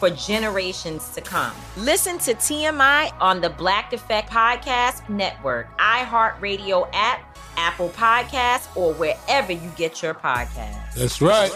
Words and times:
for 0.00 0.10
generations 0.10 1.10
to 1.10 1.20
come. 1.20 1.52
Listen 1.76 2.18
to 2.18 2.34
TMI 2.34 3.12
on 3.20 3.42
the 3.42 3.50
Black 3.50 3.92
Effect 3.92 4.30
Podcast 4.30 5.06
Network, 5.10 5.78
iHeartRadio 5.78 6.88
app, 6.94 7.38
Apple 7.56 7.90
Podcasts, 7.90 8.74
or 8.74 8.94
wherever 8.94 9.52
you 9.52 9.70
get 9.76 10.02
your 10.02 10.14
podcasts. 10.14 10.94
That's 10.94 11.20
right. 11.20 11.52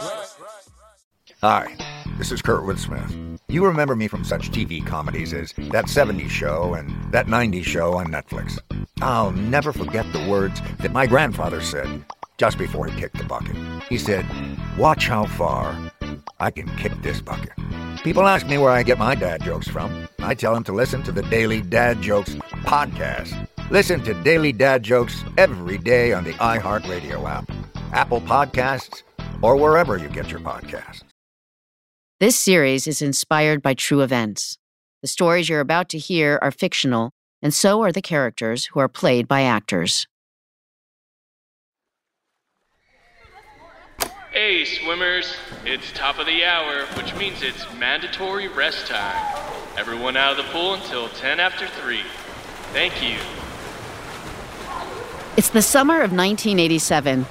Hi, 1.40 1.74
this 2.18 2.30
is 2.30 2.42
Kurtwood 2.42 2.78
Smith. 2.78 3.40
You 3.48 3.64
remember 3.64 3.96
me 3.96 4.08
from 4.08 4.24
such 4.24 4.50
TV 4.50 4.84
comedies 4.84 5.32
as 5.32 5.52
That 5.70 5.86
70s 5.86 6.28
Show 6.28 6.74
and 6.74 7.12
That 7.12 7.26
90s 7.26 7.64
Show 7.64 7.94
on 7.94 8.08
Netflix. 8.08 8.58
I'll 9.00 9.32
never 9.32 9.72
forget 9.72 10.10
the 10.12 10.28
words 10.28 10.60
that 10.80 10.92
my 10.92 11.06
grandfather 11.06 11.60
said 11.60 12.04
just 12.36 12.58
before 12.58 12.86
he 12.86 13.00
kicked 13.00 13.16
the 13.16 13.24
bucket. 13.24 13.56
He 13.88 13.96
said, 13.96 14.26
Watch 14.76 15.06
how 15.06 15.26
far 15.26 15.92
I 16.40 16.50
can 16.50 16.68
kick 16.76 16.92
this 17.00 17.20
bucket. 17.20 17.52
People 18.04 18.28
ask 18.28 18.46
me 18.46 18.58
where 18.58 18.70
I 18.70 18.82
get 18.82 18.98
my 18.98 19.14
dad 19.14 19.42
jokes 19.42 19.66
from. 19.66 20.06
I 20.18 20.34
tell 20.34 20.52
them 20.52 20.62
to 20.64 20.72
listen 20.72 21.02
to 21.04 21.10
the 21.10 21.22
Daily 21.22 21.62
Dad 21.62 22.02
Jokes 22.02 22.34
podcast. 22.66 23.48
Listen 23.70 24.04
to 24.04 24.12
Daily 24.22 24.52
Dad 24.52 24.82
Jokes 24.82 25.24
every 25.38 25.78
day 25.78 26.12
on 26.12 26.22
the 26.22 26.34
iHeartRadio 26.34 27.26
app, 27.26 27.50
Apple 27.94 28.20
Podcasts, 28.20 29.02
or 29.40 29.56
wherever 29.56 29.96
you 29.96 30.10
get 30.10 30.30
your 30.30 30.40
podcasts. 30.40 31.02
This 32.20 32.36
series 32.36 32.86
is 32.86 33.00
inspired 33.00 33.62
by 33.62 33.72
true 33.72 34.02
events. 34.02 34.58
The 35.00 35.08
stories 35.08 35.48
you're 35.48 35.60
about 35.60 35.88
to 35.88 35.98
hear 35.98 36.38
are 36.42 36.50
fictional, 36.50 37.10
and 37.40 37.54
so 37.54 37.82
are 37.82 37.92
the 37.92 38.02
characters 38.02 38.66
who 38.66 38.80
are 38.80 38.88
played 38.88 39.26
by 39.26 39.44
actors. 39.44 40.06
Hey, 44.34 44.64
swimmers, 44.64 45.32
it's 45.64 45.92
top 45.92 46.18
of 46.18 46.26
the 46.26 46.44
hour, 46.44 46.86
which 46.96 47.14
means 47.14 47.40
it's 47.40 47.72
mandatory 47.78 48.48
rest 48.48 48.88
time. 48.88 49.16
Everyone 49.78 50.16
out 50.16 50.32
of 50.32 50.38
the 50.38 50.52
pool 50.52 50.74
until 50.74 51.08
10 51.08 51.38
after 51.38 51.68
3. 51.68 52.00
Thank 52.72 53.00
you. 53.00 53.16
It's 55.36 55.50
the 55.50 55.62
summer 55.62 55.98
of 55.98 56.10
1987. 56.10 57.24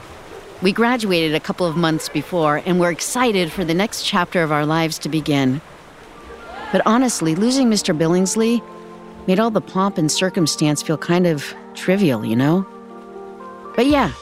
We 0.61 0.71
graduated 0.71 1.35
a 1.35 1.41
couple 1.41 1.67
of 1.67 1.75
months 1.75 2.07
before, 2.07 2.63
and 2.65 2.79
we're 2.79 2.91
excited 2.91 3.51
for 3.51 3.65
the 3.65 3.73
next 3.73 4.05
chapter 4.05 4.41
of 4.41 4.53
our 4.53 4.65
lives 4.65 4.97
to 4.99 5.09
begin. 5.09 5.59
But 6.71 6.83
honestly, 6.85 7.35
losing 7.35 7.69
Mr. 7.69 7.93
Billingsley 7.93 8.63
made 9.27 9.41
all 9.41 9.51
the 9.51 9.59
pomp 9.59 9.97
and 9.97 10.09
circumstance 10.09 10.81
feel 10.81 10.97
kind 10.97 11.27
of 11.27 11.53
trivial, 11.73 12.23
you 12.23 12.37
know? 12.37 12.65
But 13.75 13.87
yeah, 13.87 14.13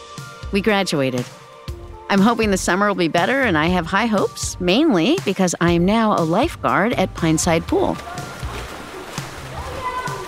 we 0.51 0.61
graduated. 0.61 1.27
I'm 2.11 2.19
hoping 2.19 2.51
the 2.51 2.57
summer 2.57 2.89
will 2.89 2.95
be 2.95 3.07
better, 3.07 3.41
and 3.41 3.57
I 3.57 3.67
have 3.67 3.85
high 3.85 4.05
hopes, 4.05 4.59
mainly 4.59 5.17
because 5.23 5.55
I 5.61 5.71
am 5.71 5.85
now 5.85 6.11
a 6.11 6.19
lifeguard 6.25 6.91
at 6.93 7.13
Pineside 7.15 7.65
Pool. 7.67 7.95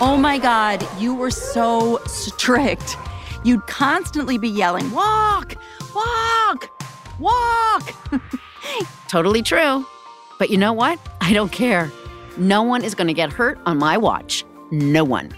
Oh 0.00 0.16
my 0.18 0.38
God, 0.38 0.88
you 0.98 1.14
were 1.14 1.30
so 1.30 2.00
strict. 2.06 2.96
You'd 3.44 3.66
constantly 3.66 4.38
be 4.38 4.48
yelling, 4.48 4.90
Walk, 4.92 5.56
walk, 5.94 6.70
walk. 7.20 7.94
totally 9.08 9.42
true. 9.42 9.84
But 10.38 10.48
you 10.48 10.56
know 10.56 10.72
what? 10.72 10.98
I 11.20 11.34
don't 11.34 11.52
care. 11.52 11.92
No 12.38 12.62
one 12.62 12.82
is 12.82 12.94
going 12.94 13.08
to 13.08 13.14
get 13.14 13.30
hurt 13.30 13.58
on 13.66 13.76
my 13.76 13.98
watch. 13.98 14.46
No 14.70 15.04
one. 15.04 15.34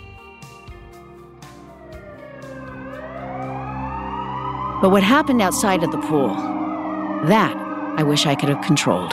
But 4.87 4.91
what 4.91 5.03
happened 5.03 5.43
outside 5.43 5.83
of 5.83 5.91
the 5.91 5.99
pool, 5.99 6.29
that 7.25 7.57
I 7.99 8.05
wish 8.05 8.25
I 8.25 8.37
could 8.37 8.49
have 8.49 8.63
controlled. 8.65 9.13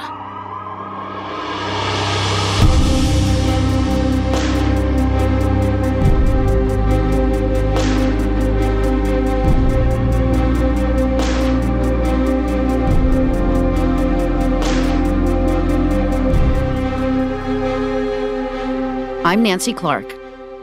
I'm 19.25 19.41
Nancy 19.41 19.73
Clark. 19.73 20.05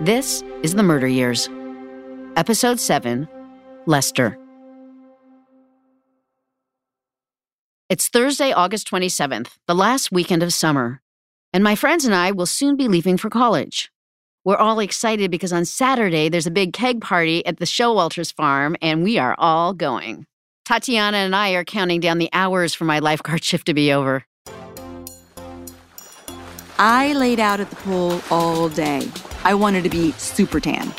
This 0.01 0.45
is 0.63 0.77
The 0.77 0.85
Murder 0.85 1.09
Years. 1.09 1.49
Episode 2.37 2.79
7 2.79 3.29
Lester. 3.87 4.39
It's 7.91 8.07
Thursday, 8.07 8.53
August 8.53 8.89
27th, 8.89 9.57
the 9.67 9.75
last 9.75 10.13
weekend 10.13 10.45
of 10.45 10.55
summer, 10.55 11.01
and 11.53 11.65
my 11.65 11.75
friends 11.75 12.05
and 12.05 12.15
I 12.15 12.31
will 12.31 12.47
soon 12.47 12.77
be 12.77 12.87
leaving 12.87 13.17
for 13.17 13.29
college. 13.29 13.91
We're 14.45 14.59
all 14.59 14.79
excited 14.79 15.29
because 15.29 15.53
on 15.53 15.65
Saturday 15.65 16.29
there's 16.29 16.47
a 16.47 16.53
big 16.53 16.73
keg 16.73 17.01
party 17.01 17.45
at 17.45 17.57
the 17.57 17.65
Showalters 17.65 18.33
farm, 18.33 18.77
and 18.81 19.03
we 19.03 19.19
are 19.19 19.35
all 19.39 19.75
going. 19.75 20.25
Tatiana 20.65 21.17
and 21.17 21.35
I 21.35 21.51
are 21.55 21.65
counting 21.65 21.99
down 21.99 22.19
the 22.19 22.31
hours 22.33 22.75
for 22.75 22.85
my 22.85 23.01
lifeguard 23.01 23.43
shift 23.51 23.67
to 23.67 23.75
be 23.75 23.93
over. 23.93 24.25
I 26.79 27.13
laid 27.15 27.41
out 27.41 27.59
at 27.59 27.71
the 27.71 27.77
pool 27.77 28.23
all 28.31 28.69
day. 28.69 29.09
I 29.43 29.55
wanted 29.55 29.83
to 29.83 29.91
be 29.91 30.13
super 30.13 30.61
tan. 30.61 30.95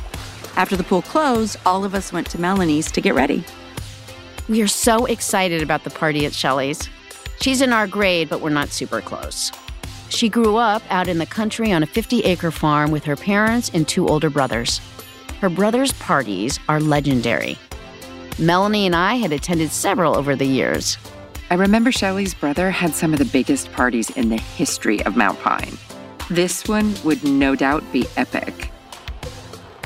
After 0.57 0.75
the 0.75 0.83
pool 0.83 1.03
closed, 1.03 1.55
all 1.65 1.85
of 1.85 1.95
us 1.95 2.11
went 2.11 2.29
to 2.31 2.41
Melanie's 2.41 2.91
to 2.91 2.99
get 2.99 3.15
ready. 3.15 3.45
We 4.51 4.61
are 4.61 4.67
so 4.67 5.05
excited 5.05 5.61
about 5.61 5.85
the 5.85 5.89
party 5.89 6.25
at 6.25 6.33
Shelley's. 6.33 6.89
She's 7.39 7.61
in 7.61 7.71
our 7.71 7.87
grade, 7.87 8.27
but 8.27 8.41
we're 8.41 8.49
not 8.49 8.67
super 8.67 8.99
close. 8.99 9.49
She 10.09 10.27
grew 10.27 10.57
up 10.57 10.83
out 10.89 11.07
in 11.07 11.19
the 11.19 11.25
country 11.25 11.71
on 11.71 11.83
a 11.83 11.85
50 11.85 12.25
acre 12.25 12.51
farm 12.51 12.91
with 12.91 13.05
her 13.05 13.15
parents 13.15 13.71
and 13.73 13.87
two 13.87 14.09
older 14.09 14.29
brothers. 14.29 14.81
Her 15.39 15.47
brothers' 15.47 15.93
parties 15.93 16.59
are 16.67 16.81
legendary. 16.81 17.57
Melanie 18.37 18.85
and 18.85 18.93
I 18.93 19.15
had 19.15 19.31
attended 19.31 19.71
several 19.71 20.17
over 20.17 20.35
the 20.35 20.43
years. 20.43 20.97
I 21.49 21.53
remember 21.53 21.93
Shelley's 21.93 22.33
brother 22.33 22.71
had 22.71 22.93
some 22.93 23.13
of 23.13 23.19
the 23.19 23.31
biggest 23.31 23.71
parties 23.71 24.09
in 24.09 24.27
the 24.27 24.37
history 24.37 25.01
of 25.05 25.15
Mount 25.15 25.39
Pine. 25.39 25.77
This 26.29 26.67
one 26.67 26.93
would 27.05 27.23
no 27.23 27.55
doubt 27.55 27.89
be 27.93 28.05
epic. 28.17 28.69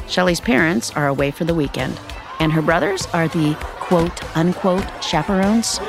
Shelley's 0.08 0.42
parents 0.42 0.90
are 0.96 1.08
away 1.08 1.30
for 1.30 1.46
the 1.46 1.54
weekend, 1.54 2.00
and 2.40 2.52
her 2.52 2.62
brothers 2.62 3.08
are 3.14 3.28
the 3.28 3.56
quote 3.80 4.24
unquote 4.36 4.86
chaperones? 5.04 5.80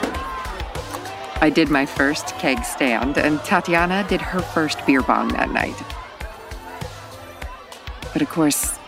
I 1.40 1.50
did 1.50 1.70
my 1.70 1.84
first 1.84 2.28
keg 2.38 2.64
stand, 2.64 3.18
and 3.18 3.38
Tatiana 3.44 4.06
did 4.08 4.20
her 4.20 4.40
first 4.40 4.84
beer 4.86 5.02
bong 5.02 5.28
that 5.28 5.50
night. 5.50 5.76
But 8.12 8.22
of 8.22 8.30
course, 8.30 8.78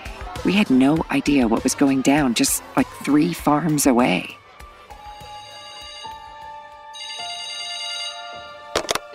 we 0.44 0.52
had 0.52 0.70
no 0.70 1.04
idea 1.10 1.46
what 1.46 1.62
was 1.62 1.74
going 1.74 2.00
down 2.00 2.34
just 2.34 2.62
like 2.76 2.86
three 3.04 3.32
farms 3.32 3.86
away. 3.86 4.38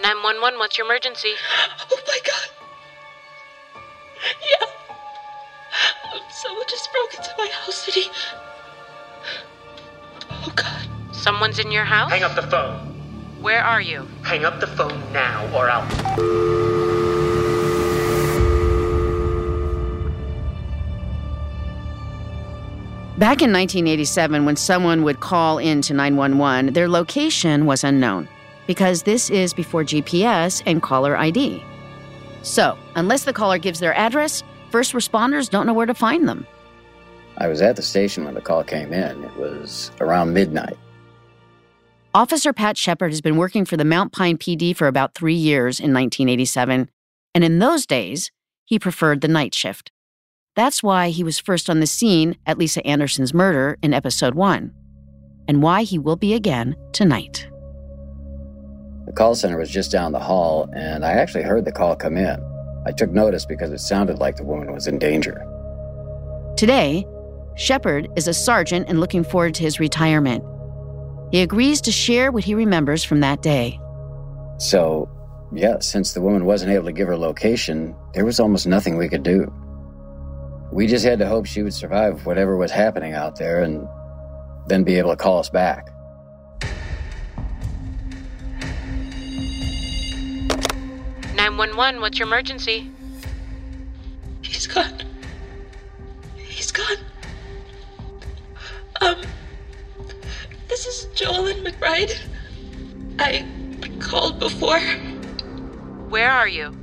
911, 0.04 0.60
what's 0.60 0.78
your 0.78 0.86
emergency? 0.86 1.34
Oh 1.92 2.00
my 2.08 2.20
god. 2.26 2.50
Yeah. 4.52 4.68
Someone 6.30 6.66
just 6.70 6.92
broke 6.92 7.14
into 7.16 7.30
my 7.38 7.50
house 7.54 7.86
and 7.86 7.96
he. 7.96 8.10
Oh 10.30 10.52
god. 10.56 10.88
Someone's 11.16 11.60
in 11.60 11.72
your 11.72 11.86
house? 11.86 12.12
Hang 12.12 12.24
up 12.24 12.36
the 12.36 12.44
phone. 12.44 12.80
Where 13.42 13.64
are 13.64 13.82
you? 13.82 14.08
Hang 14.24 14.46
up 14.46 14.60
the 14.60 14.68
phone 14.68 15.02
now 15.12 15.46
or 15.56 15.70
I'll. 15.70 15.88
Back 23.18 23.42
in 23.42 23.54
1987, 23.54 24.44
when 24.44 24.56
someone 24.56 25.04
would 25.04 25.20
call 25.20 25.58
in 25.58 25.82
to 25.84 25.94
911, 25.94 26.74
their 26.74 26.90
location 26.90 27.66
was 27.66 27.84
unknown 27.84 28.28
because 28.68 29.04
this 29.04 29.30
is 29.30 29.54
before 29.54 29.84
GPS 29.84 30.64
and 30.66 30.82
caller 30.82 31.16
ID. 31.16 31.64
So, 32.42 32.78
unless 32.96 33.24
the 33.24 33.34
caller 33.34 33.58
gives 33.58 33.80
their 33.80 33.94
address, 33.94 34.44
first 34.74 34.94
responders 34.94 35.52
don't 35.52 35.68
know 35.68 35.74
where 35.74 35.86
to 35.86 35.94
find 35.94 36.28
them. 36.28 36.48
I 37.38 37.48
was 37.48 37.62
at 37.62 37.76
the 37.76 37.84
station 37.84 38.26
when 38.26 38.34
the 38.34 38.42
call 38.42 38.64
came 38.64 38.92
in. 38.92 39.24
It 39.24 39.38
was 39.38 39.92
around 40.02 40.34
midnight. 40.34 40.76
Officer 42.16 42.54
Pat 42.54 42.76
Shepard 42.76 43.12
has 43.12 43.22
been 43.22 43.38
working 43.38 43.66
for 43.66 43.78
the 43.78 43.86
Mount 43.86 44.12
Pine 44.12 44.36
PD 44.36 44.76
for 44.76 44.88
about 44.88 45.14
three 45.14 45.36
years 45.36 45.80
in 45.80 45.94
1987, 45.94 46.90
and 47.36 47.44
in 47.44 47.60
those 47.60 47.86
days, 47.86 48.32
he 48.66 48.80
preferred 48.80 49.22
the 49.22 49.28
night 49.28 49.54
shift. 49.54 49.92
That's 50.56 50.82
why 50.82 51.10
he 51.10 51.24
was 51.24 51.38
first 51.38 51.70
on 51.70 51.80
the 51.80 51.86
scene 51.86 52.36
at 52.48 52.58
Lisa 52.58 52.84
Anderson's 52.84 53.32
murder 53.32 53.78
in 53.84 53.94
episode 53.94 54.34
one, 54.34 54.74
and 55.48 55.62
why 55.62 55.84
he 55.84 56.00
will 56.00 56.16
be 56.16 56.34
again 56.34 56.76
tonight. 56.94 57.48
The 59.06 59.14
call 59.14 59.36
center 59.36 59.60
was 59.60 59.70
just 59.70 59.92
down 59.92 60.14
the 60.14 60.20
hall, 60.20 60.68
and 60.76 61.06
I 61.06 61.12
actually 61.12 61.44
heard 61.44 61.64
the 61.64 61.72
call 61.72 61.96
come 61.96 62.18
in. 62.18 62.53
I 62.86 62.92
took 62.92 63.12
notice 63.12 63.46
because 63.46 63.72
it 63.72 63.80
sounded 63.80 64.20
like 64.20 64.36
the 64.36 64.44
woman 64.44 64.74
was 64.74 64.88
in 64.88 65.00
danger. 65.00 65.46
Today, 66.58 67.06
Shepard 67.56 68.10
is 68.16 68.28
a 68.28 68.34
sergeant 68.34 68.90
and 68.90 69.00
looking 69.00 69.24
forward 69.24 69.54
to 69.56 69.64
his 69.64 69.80
retirement. 69.80 70.44
He 71.32 71.42
agrees 71.42 71.82
to 71.82 71.92
share 71.92 72.32
what 72.32 72.44
he 72.44 72.56
remembers 72.56 73.04
from 73.04 73.22
that 73.22 73.42
day. 73.42 73.80
So, 74.58 75.10
yeah, 75.54 75.80
since 75.80 76.14
the 76.14 76.22
woman 76.22 76.46
wasn't 76.46 76.72
able 76.72 76.86
to 76.86 76.92
give 76.92 77.08
her 77.08 77.18
location, 77.18 77.96
there 78.14 78.26
was 78.26 78.40
almost 78.40 78.68
nothing 78.68 78.98
we 78.98 79.10
could 79.10 79.24
do. 79.24 79.52
We 80.72 80.88
just 80.88 81.06
had 81.06 81.20
to 81.20 81.28
hope 81.28 81.46
she 81.46 81.62
would 81.62 81.74
survive 81.74 82.26
whatever 82.26 82.58
was 82.58 82.72
happening 82.72 83.14
out 83.14 83.38
there 83.38 83.62
and 83.62 83.88
then 84.68 84.84
be 84.84 84.96
able 84.96 85.12
to 85.12 85.16
call 85.16 85.40
us 85.40 85.50
back. 85.50 85.93
Nine 91.54 91.70
one 91.70 91.78
one. 91.78 92.02
What's 92.02 92.18
your 92.18 92.28
emergency? 92.28 92.90
He's 94.42 94.66
gone. 94.66 95.04
He's 96.36 96.72
gone. 96.72 96.98
Um, 99.02 99.22
this 100.68 100.88
is 100.88 101.06
Joellen 101.14 101.64
McBride. 101.64 102.20
I 103.20 103.46
called 104.00 104.40
before. 104.40 104.80
Where 106.10 106.32
are 106.32 106.48
you? 106.48 106.76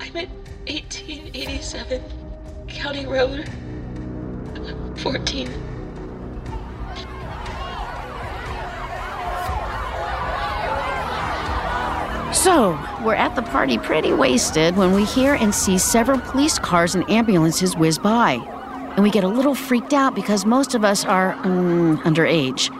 I'm 0.00 0.16
at 0.16 0.30
1887 0.68 2.02
County 2.68 3.04
Road 3.04 3.46
14. 4.96 5.75
So, 12.36 12.78
we're 13.02 13.14
at 13.14 13.34
the 13.34 13.40
party 13.40 13.78
pretty 13.78 14.12
wasted 14.12 14.76
when 14.76 14.92
we 14.92 15.04
hear 15.06 15.34
and 15.34 15.54
see 15.54 15.78
several 15.78 16.20
police 16.20 16.58
cars 16.58 16.94
and 16.94 17.08
ambulances 17.10 17.74
whiz 17.74 17.98
by. 17.98 18.34
And 18.94 19.02
we 19.02 19.10
get 19.10 19.24
a 19.24 19.28
little 19.28 19.54
freaked 19.54 19.94
out 19.94 20.14
because 20.14 20.44
most 20.44 20.74
of 20.74 20.84
us 20.84 21.06
are 21.06 21.32
um, 21.32 21.98
underage. 22.04 22.70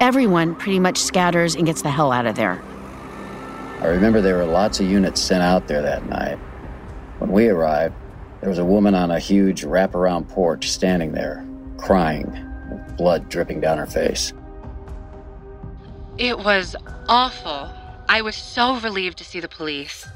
Everyone 0.00 0.54
pretty 0.54 0.78
much 0.78 0.96
scatters 0.96 1.54
and 1.54 1.66
gets 1.66 1.82
the 1.82 1.90
hell 1.90 2.10
out 2.10 2.24
of 2.24 2.36
there. 2.36 2.60
I 3.80 3.88
remember 3.88 4.22
there 4.22 4.38
were 4.38 4.46
lots 4.46 4.80
of 4.80 4.86
units 4.86 5.20
sent 5.20 5.42
out 5.42 5.68
there 5.68 5.82
that 5.82 6.06
night. 6.06 6.38
When 7.18 7.30
we 7.30 7.48
arrived, 7.48 7.94
there 8.40 8.48
was 8.48 8.58
a 8.58 8.64
woman 8.64 8.94
on 8.94 9.10
a 9.10 9.18
huge 9.18 9.62
wraparound 9.62 10.30
porch 10.30 10.70
standing 10.70 11.12
there, 11.12 11.46
crying, 11.76 12.30
with 12.70 12.96
blood 12.96 13.28
dripping 13.28 13.60
down 13.60 13.76
her 13.76 13.86
face. 13.86 14.32
It 16.16 16.38
was 16.38 16.74
awful. 17.08 17.70
I 18.08 18.22
was 18.22 18.36
so 18.36 18.78
relieved 18.80 19.18
to 19.18 19.24
see 19.24 19.40
the 19.40 19.48
police. 19.48 20.06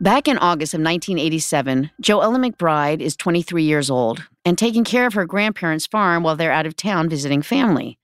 Back 0.00 0.28
in 0.28 0.38
August 0.38 0.74
of 0.74 0.80
1987, 0.80 1.90
Joellen 2.00 2.48
McBride 2.48 3.00
is 3.00 3.16
23 3.16 3.64
years 3.64 3.90
old 3.90 4.22
and 4.44 4.56
taking 4.56 4.84
care 4.84 5.06
of 5.06 5.14
her 5.14 5.26
grandparents' 5.26 5.86
farm 5.86 6.22
while 6.22 6.36
they're 6.36 6.52
out 6.52 6.66
of 6.66 6.76
town 6.76 7.08
visiting 7.08 7.42
family. 7.42 7.98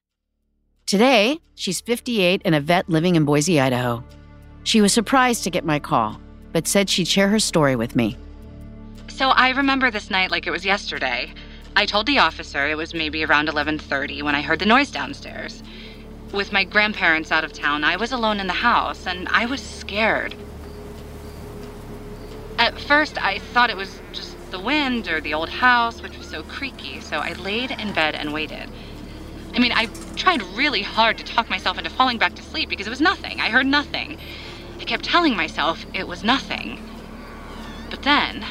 Today, 0.87 1.39
she's 1.55 1.81
58 1.81 2.43
and 2.45 2.55
a 2.55 2.61
vet 2.61 2.89
living 2.89 3.15
in 3.15 3.25
Boise, 3.25 3.61
Idaho. 3.61 4.05
She 4.65 4.81
was 4.81 4.93
surprised 4.93 5.45
to 5.45 5.51
get 5.51 5.65
my 5.65 5.79
call, 5.79 6.21
but 6.53 6.67
said 6.67 6.91
she'd 6.91 7.09
share 7.09 7.29
her 7.29 7.39
story 7.39 7.77
with 7.77 7.95
me. 7.95 8.17
So 9.09 9.29
I 9.29 9.51
remember 9.51 9.91
this 9.91 10.11
night 10.11 10.31
like 10.31 10.47
it 10.47 10.51
was 10.51 10.65
yesterday. 10.65 11.33
I 11.77 11.87
told 11.87 12.07
the 12.07 12.19
officer 12.19 12.67
it 12.67 12.77
was 12.77 12.93
maybe 12.93 13.25
around 13.25 13.49
11:30 13.49 14.23
when 14.23 14.35
I 14.35 14.43
heard 14.43 14.59
the 14.59 14.67
noise 14.67 14.91
downstairs. 14.91 15.63
With 16.35 16.51
my 16.51 16.65
grandparents 16.65 17.31
out 17.31 17.45
of 17.45 17.53
town, 17.53 17.85
I 17.85 17.95
was 17.95 18.11
alone 18.11 18.41
in 18.41 18.49
the 18.49 18.55
house 18.55 19.07
and 19.07 19.29
I 19.29 19.47
was 19.47 19.63
scared. 19.63 20.35
At 22.59 22.81
first, 22.81 23.25
I 23.25 23.39
thought 23.39 23.71
it 23.71 23.77
was 23.77 24.03
just 24.11 24.51
the 24.51 24.59
wind 24.59 25.07
or 25.07 25.21
the 25.21 25.33
old 25.33 25.49
house, 25.49 26.03
which 26.03 26.19
was 26.19 26.27
so 26.27 26.43
creaky, 26.43 26.99
so 26.99 27.19
I 27.19 27.35
laid 27.35 27.71
in 27.71 27.93
bed 27.93 28.17
and 28.17 28.33
waited. 28.33 28.69
I 29.55 29.61
mean, 29.61 29.71
I 29.77 29.87
tried 30.17 30.43
really 30.57 30.83
hard 30.83 31.19
to 31.19 31.25
talk 31.25 31.49
myself 31.49 31.79
into 31.79 31.89
falling 31.89 32.19
back 32.19 32.35
to 32.35 32.43
sleep 32.43 32.69
because 32.69 32.89
it 32.89 32.91
was 32.91 33.01
nothing. 33.01 33.41
I 33.41 33.51
heard 33.51 33.67
nothing. 33.67 34.19
I 34.81 34.83
kept 34.83 35.05
telling 35.05 35.37
myself 35.37 35.87
it 35.95 36.09
was 36.09 36.25
nothing. 36.25 36.81
But 37.91 38.03
then, 38.03 38.45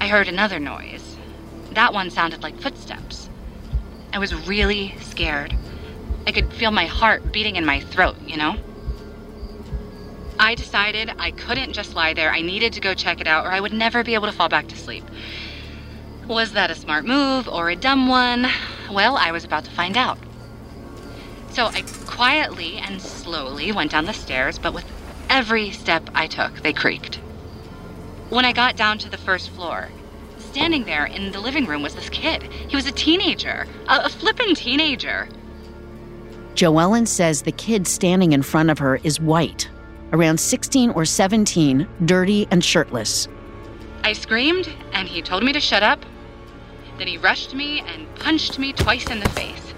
I 0.00 0.06
heard 0.06 0.28
another 0.28 0.60
noise. 0.60 1.16
That 1.72 1.92
one 1.92 2.10
sounded 2.10 2.44
like 2.44 2.60
footsteps. 2.60 3.28
I 4.12 4.20
was 4.20 4.46
really 4.46 4.94
scared. 5.00 5.56
I 6.26 6.32
could 6.32 6.52
feel 6.52 6.70
my 6.70 6.86
heart 6.86 7.32
beating 7.32 7.56
in 7.56 7.64
my 7.66 7.80
throat, 7.80 8.16
you 8.26 8.36
know? 8.36 8.56
I 10.38 10.54
decided 10.54 11.12
I 11.18 11.30
couldn't 11.30 11.72
just 11.72 11.94
lie 11.94 12.14
there. 12.14 12.32
I 12.32 12.42
needed 12.42 12.72
to 12.74 12.80
go 12.80 12.94
check 12.94 13.20
it 13.20 13.26
out, 13.26 13.46
or 13.46 13.52
I 13.52 13.60
would 13.60 13.72
never 13.72 14.02
be 14.02 14.14
able 14.14 14.26
to 14.26 14.32
fall 14.32 14.48
back 14.48 14.68
to 14.68 14.76
sleep. 14.76 15.04
Was 16.26 16.52
that 16.52 16.70
a 16.70 16.74
smart 16.74 17.04
move 17.04 17.48
or 17.48 17.70
a 17.70 17.76
dumb 17.76 18.08
one? 18.08 18.46
Well, 18.90 19.16
I 19.16 19.32
was 19.32 19.44
about 19.44 19.64
to 19.64 19.70
find 19.70 19.96
out. 19.96 20.18
So 21.50 21.66
I 21.66 21.82
quietly 22.06 22.78
and 22.78 23.02
slowly 23.02 23.72
went 23.72 23.90
down 23.90 24.06
the 24.06 24.12
stairs, 24.14 24.58
but 24.58 24.72
with 24.72 24.84
every 25.28 25.70
step 25.70 26.08
I 26.14 26.26
took, 26.26 26.62
they 26.62 26.72
creaked. 26.72 27.16
When 28.30 28.44
I 28.44 28.52
got 28.52 28.76
down 28.76 28.98
to 28.98 29.10
the 29.10 29.18
first 29.18 29.50
floor, 29.50 29.90
standing 30.38 30.84
there 30.84 31.04
in 31.04 31.32
the 31.32 31.40
living 31.40 31.66
room 31.66 31.82
was 31.82 31.94
this 31.94 32.08
kid. 32.08 32.42
He 32.44 32.76
was 32.76 32.86
a 32.86 32.92
teenager, 32.92 33.66
a, 33.88 34.04
a 34.04 34.08
flippin' 34.08 34.54
teenager. 34.54 35.28
Joellen 36.54 37.08
says 37.08 37.42
the 37.42 37.52
kid 37.52 37.86
standing 37.86 38.32
in 38.32 38.42
front 38.42 38.70
of 38.70 38.78
her 38.78 38.96
is 38.96 39.18
white, 39.18 39.68
around 40.12 40.38
16 40.38 40.90
or 40.90 41.04
17, 41.04 41.86
dirty 42.04 42.46
and 42.50 42.62
shirtless. 42.62 43.28
I 44.04 44.12
screamed, 44.12 44.68
and 44.92 45.08
he 45.08 45.22
told 45.22 45.44
me 45.44 45.52
to 45.52 45.60
shut 45.60 45.82
up. 45.82 46.04
Then 46.98 47.06
he 47.06 47.16
rushed 47.16 47.54
me 47.54 47.80
and 47.80 48.12
punched 48.16 48.58
me 48.58 48.72
twice 48.72 49.10
in 49.10 49.20
the 49.20 49.28
face. 49.30 49.72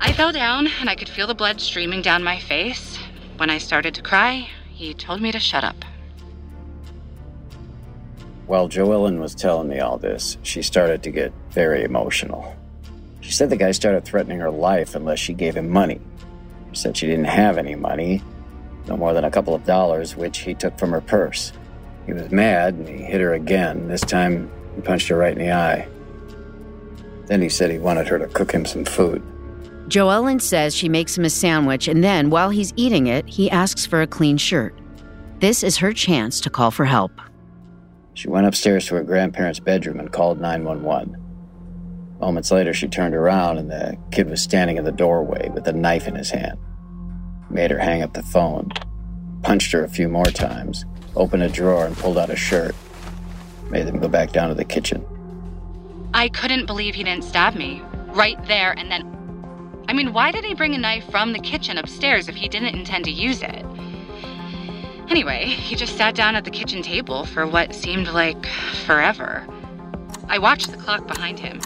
I 0.00 0.12
fell 0.12 0.32
down, 0.32 0.68
and 0.80 0.90
I 0.90 0.94
could 0.94 1.08
feel 1.08 1.26
the 1.26 1.34
blood 1.34 1.60
streaming 1.60 2.02
down 2.02 2.22
my 2.22 2.38
face. 2.38 2.96
When 3.36 3.48
I 3.48 3.58
started 3.58 3.94
to 3.94 4.02
cry, 4.02 4.48
he 4.72 4.92
told 4.92 5.22
me 5.22 5.32
to 5.32 5.40
shut 5.40 5.64
up. 5.64 5.84
While 8.46 8.68
Joellen 8.68 9.18
was 9.18 9.34
telling 9.34 9.68
me 9.68 9.80
all 9.80 9.98
this, 9.98 10.36
she 10.42 10.62
started 10.62 11.02
to 11.02 11.10
get 11.10 11.32
very 11.50 11.82
emotional. 11.82 12.55
She 13.26 13.32
said 13.32 13.50
the 13.50 13.56
guy 13.56 13.72
started 13.72 14.04
threatening 14.04 14.38
her 14.38 14.52
life 14.52 14.94
unless 14.94 15.18
she 15.18 15.34
gave 15.34 15.56
him 15.56 15.68
money. 15.68 16.00
She 16.70 16.76
said 16.76 16.96
she 16.96 17.08
didn't 17.08 17.24
have 17.24 17.58
any 17.58 17.74
money, 17.74 18.22
no 18.86 18.96
more 18.96 19.12
than 19.12 19.24
a 19.24 19.32
couple 19.32 19.52
of 19.52 19.64
dollars, 19.64 20.14
which 20.14 20.38
he 20.38 20.54
took 20.54 20.78
from 20.78 20.92
her 20.92 21.00
purse. 21.00 21.52
He 22.06 22.12
was 22.12 22.30
mad 22.30 22.74
and 22.74 22.88
he 22.88 22.98
hit 22.98 23.20
her 23.20 23.34
again. 23.34 23.88
This 23.88 24.02
time, 24.02 24.48
he 24.76 24.80
punched 24.80 25.08
her 25.08 25.16
right 25.16 25.32
in 25.32 25.44
the 25.44 25.50
eye. 25.50 25.88
Then 27.26 27.42
he 27.42 27.48
said 27.48 27.72
he 27.72 27.78
wanted 27.78 28.06
her 28.06 28.18
to 28.20 28.28
cook 28.28 28.52
him 28.52 28.64
some 28.64 28.84
food. 28.84 29.20
Joellen 29.88 30.40
says 30.40 30.72
she 30.72 30.88
makes 30.88 31.18
him 31.18 31.24
a 31.24 31.30
sandwich, 31.30 31.88
and 31.88 32.04
then, 32.04 32.30
while 32.30 32.50
he's 32.50 32.72
eating 32.76 33.08
it, 33.08 33.28
he 33.28 33.50
asks 33.50 33.86
for 33.86 34.02
a 34.02 34.06
clean 34.06 34.36
shirt. 34.36 34.72
This 35.40 35.64
is 35.64 35.78
her 35.78 35.92
chance 35.92 36.40
to 36.42 36.50
call 36.50 36.70
for 36.70 36.84
help. 36.84 37.10
She 38.14 38.28
went 38.28 38.46
upstairs 38.46 38.86
to 38.86 38.94
her 38.94 39.02
grandparents' 39.02 39.58
bedroom 39.58 39.98
and 39.98 40.12
called 40.12 40.40
911. 40.40 41.25
Moments 42.20 42.50
later, 42.50 42.72
she 42.72 42.88
turned 42.88 43.14
around 43.14 43.58
and 43.58 43.70
the 43.70 43.96
kid 44.10 44.30
was 44.30 44.40
standing 44.40 44.78
in 44.78 44.84
the 44.84 44.92
doorway 44.92 45.50
with 45.50 45.68
a 45.68 45.72
knife 45.72 46.08
in 46.08 46.14
his 46.14 46.30
hand. 46.30 46.58
Made 47.50 47.70
her 47.70 47.78
hang 47.78 48.02
up 48.02 48.14
the 48.14 48.22
phone, 48.22 48.72
punched 49.42 49.72
her 49.72 49.84
a 49.84 49.88
few 49.88 50.08
more 50.08 50.24
times, 50.26 50.84
opened 51.14 51.42
a 51.42 51.48
drawer 51.48 51.86
and 51.86 51.96
pulled 51.96 52.18
out 52.18 52.30
a 52.30 52.36
shirt. 52.36 52.74
Made 53.70 53.86
them 53.86 54.00
go 54.00 54.08
back 54.08 54.32
down 54.32 54.48
to 54.48 54.54
the 54.54 54.64
kitchen. 54.64 55.04
I 56.14 56.28
couldn't 56.28 56.66
believe 56.66 56.94
he 56.94 57.04
didn't 57.04 57.24
stab 57.24 57.54
me. 57.54 57.82
Right 58.08 58.42
there 58.46 58.72
and 58.78 58.90
then. 58.90 59.12
I 59.88 59.92
mean, 59.92 60.12
why 60.14 60.32
did 60.32 60.44
he 60.44 60.54
bring 60.54 60.74
a 60.74 60.78
knife 60.78 61.08
from 61.10 61.32
the 61.32 61.38
kitchen 61.38 61.76
upstairs 61.76 62.28
if 62.28 62.34
he 62.34 62.48
didn't 62.48 62.74
intend 62.74 63.04
to 63.04 63.10
use 63.10 63.42
it? 63.42 63.64
Anyway, 65.08 65.44
he 65.44 65.76
just 65.76 65.96
sat 65.96 66.14
down 66.14 66.34
at 66.34 66.44
the 66.44 66.50
kitchen 66.50 66.82
table 66.82 67.26
for 67.26 67.46
what 67.46 67.74
seemed 67.74 68.08
like 68.08 68.46
forever. 68.86 69.46
I 70.28 70.38
watched 70.38 70.72
the 70.72 70.76
clock 70.76 71.06
behind 71.06 71.38
him, 71.38 71.60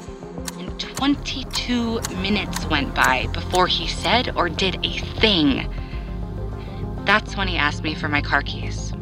22 0.80 2.00
minutes 2.22 2.64
went 2.66 2.94
by 2.94 3.26
before 3.32 3.66
he 3.66 3.86
said 3.86 4.34
or 4.34 4.48
did 4.48 4.84
a 4.84 4.98
thing. 5.20 5.68
That's 7.04 7.36
when 7.36 7.48
he 7.48 7.58
asked 7.58 7.82
me 7.82 7.94
for 7.94 8.08
my 8.08 8.22
car 8.22 8.42
keys. 8.42 8.92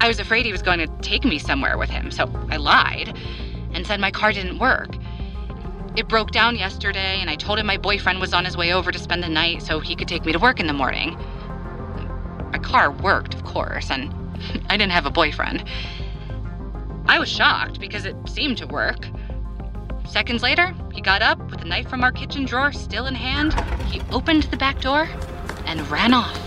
I 0.00 0.08
was 0.08 0.20
afraid 0.20 0.44
he 0.44 0.52
was 0.52 0.62
going 0.62 0.80
to 0.80 0.88
take 1.00 1.24
me 1.24 1.38
somewhere 1.38 1.78
with 1.78 1.88
him, 1.88 2.10
so 2.10 2.30
I 2.50 2.56
lied 2.56 3.16
and 3.72 3.86
said 3.86 4.00
my 4.00 4.10
car 4.10 4.32
didn't 4.32 4.58
work. 4.58 4.90
It 5.96 6.08
broke 6.08 6.30
down 6.30 6.56
yesterday, 6.56 7.20
and 7.20 7.30
I 7.30 7.36
told 7.36 7.58
him 7.58 7.66
my 7.66 7.76
boyfriend 7.76 8.20
was 8.20 8.34
on 8.34 8.44
his 8.44 8.56
way 8.56 8.72
over 8.72 8.92
to 8.92 8.98
spend 8.98 9.22
the 9.22 9.28
night 9.28 9.62
so 9.62 9.80
he 9.80 9.96
could 9.96 10.08
take 10.08 10.24
me 10.24 10.32
to 10.32 10.38
work 10.38 10.60
in 10.60 10.66
the 10.66 10.72
morning. 10.72 11.16
My 12.50 12.58
car 12.58 12.90
worked, 12.90 13.34
of 13.34 13.44
course, 13.44 13.90
and 13.90 14.12
I 14.70 14.76
didn't 14.76 14.92
have 14.92 15.06
a 15.06 15.10
boyfriend. 15.10 15.64
I 17.06 17.18
was 17.18 17.28
shocked 17.28 17.80
because 17.80 18.04
it 18.04 18.16
seemed 18.28 18.58
to 18.58 18.66
work. 18.66 19.06
Seconds 20.12 20.42
later, 20.42 20.74
he 20.92 21.00
got 21.00 21.22
up 21.22 21.38
with 21.50 21.62
a 21.62 21.64
knife 21.64 21.88
from 21.88 22.04
our 22.04 22.12
kitchen 22.12 22.44
drawer 22.44 22.70
still 22.70 23.06
in 23.06 23.14
hand. 23.14 23.54
He 23.90 24.02
opened 24.12 24.42
the 24.42 24.58
back 24.58 24.78
door 24.78 25.08
and 25.64 25.90
ran 25.90 26.12
off. 26.12 26.38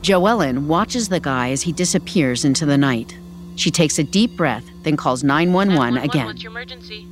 Joellen 0.00 0.68
watches 0.68 1.10
the 1.10 1.20
guy 1.20 1.50
as 1.50 1.60
he 1.60 1.70
disappears 1.70 2.46
into 2.46 2.64
the 2.64 2.78
night. 2.78 3.18
She 3.56 3.70
takes 3.70 3.98
a 3.98 4.02
deep 4.02 4.38
breath, 4.38 4.64
then 4.84 4.96
calls 4.96 5.22
911 5.22 6.02
again. 6.02 6.24
What's 6.24 6.42
your 6.42 6.50
emergency? 6.50 7.06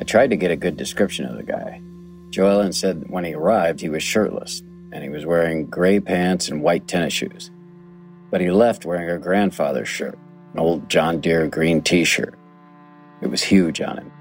I 0.00 0.04
tried 0.04 0.30
to 0.30 0.36
get 0.36 0.50
a 0.50 0.56
good 0.56 0.78
description 0.78 1.26
of 1.26 1.36
the 1.36 1.42
guy. 1.42 1.82
Joellen 2.30 2.72
said 2.72 3.04
when 3.10 3.24
he 3.24 3.34
arrived, 3.34 3.82
he 3.82 3.90
was 3.90 4.02
shirtless, 4.02 4.62
and 4.92 5.04
he 5.04 5.10
was 5.10 5.26
wearing 5.26 5.66
gray 5.66 6.00
pants 6.00 6.48
and 6.48 6.62
white 6.62 6.88
tennis 6.88 7.12
shoes. 7.12 7.50
But 8.30 8.40
he 8.40 8.50
left 8.50 8.86
wearing 8.86 9.10
her 9.10 9.18
grandfather's 9.18 9.88
shirt, 9.88 10.18
an 10.54 10.60
old 10.60 10.88
John 10.88 11.20
Deere 11.20 11.48
green 11.48 11.82
t 11.82 12.04
shirt. 12.04 12.34
It 13.22 13.30
was 13.30 13.42
huge 13.42 13.80
on 13.80 13.98
him. 13.98 14.12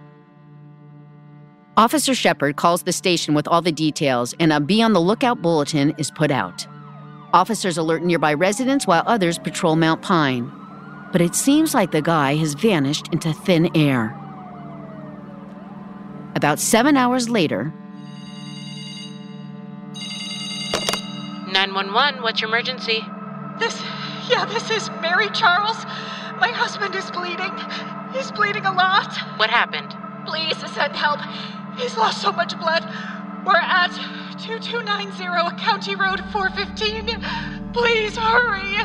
Officer 1.78 2.14
Shepard 2.14 2.58
calls 2.58 2.84
the 2.84 2.92
station 2.92 3.34
with 3.34 3.48
all 3.48 3.62
the 3.62 3.72
details, 3.72 4.36
and 4.40 4.54
a 4.54 4.60
be 4.60 4.82
on 4.82 4.94
the 4.94 5.02
lookout 5.02 5.42
bulletin 5.42 5.96
is 5.98 6.12
put 6.12 6.30
out. 6.30 6.68
Officers 7.34 7.78
alert 7.78 8.04
nearby 8.04 8.34
residents 8.34 8.86
while 8.86 9.04
others 9.06 9.40
patrol 9.40 9.76
Mount 9.76 10.02
Pine. 10.02 10.52
But 11.12 11.22
it 11.22 11.34
seems 11.34 11.74
like 11.74 11.92
the 11.92 12.02
guy 12.02 12.36
has 12.36 12.54
vanished 12.54 13.08
into 13.12 13.34
thin 13.34 13.76
air. 13.76 14.18
About 16.36 16.60
seven 16.60 16.96
hours 16.96 17.30
later, 17.30 17.74
911, 21.52 22.22
what's 22.22 22.40
your 22.40 22.50
emergency? 22.50 23.04
This, 23.60 23.82
yeah, 24.30 24.46
this 24.46 24.70
is 24.72 24.90
Mary 25.02 25.30
Charles. 25.32 25.84
My 26.40 26.50
husband 26.50 26.96
is 26.96 27.10
bleeding. 27.12 27.52
He's 28.14 28.32
bleeding 28.32 28.66
a 28.66 28.74
lot. 28.74 29.16
What 29.38 29.50
happened? 29.50 29.96
Please 30.26 30.58
send 30.74 30.96
help. 30.96 31.20
He's 31.78 31.96
lost 31.98 32.22
so 32.22 32.32
much 32.32 32.58
blood. 32.60 32.84
We're 33.46 33.56
at 33.56 33.92
2290 34.40 35.62
County 35.64 35.96
Road 35.96 36.22
415. 36.32 37.72
Please 37.74 38.18
hurry. 38.18 38.78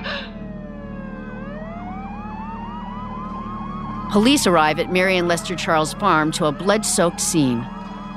police 4.16 4.46
arrive 4.46 4.78
at 4.78 4.90
Mary 4.90 5.18
and 5.18 5.28
Lester 5.28 5.54
Charles' 5.54 5.92
farm 5.92 6.32
to 6.32 6.46
a 6.46 6.50
blood 6.50 6.86
soaked 6.86 7.20
scene. 7.20 7.62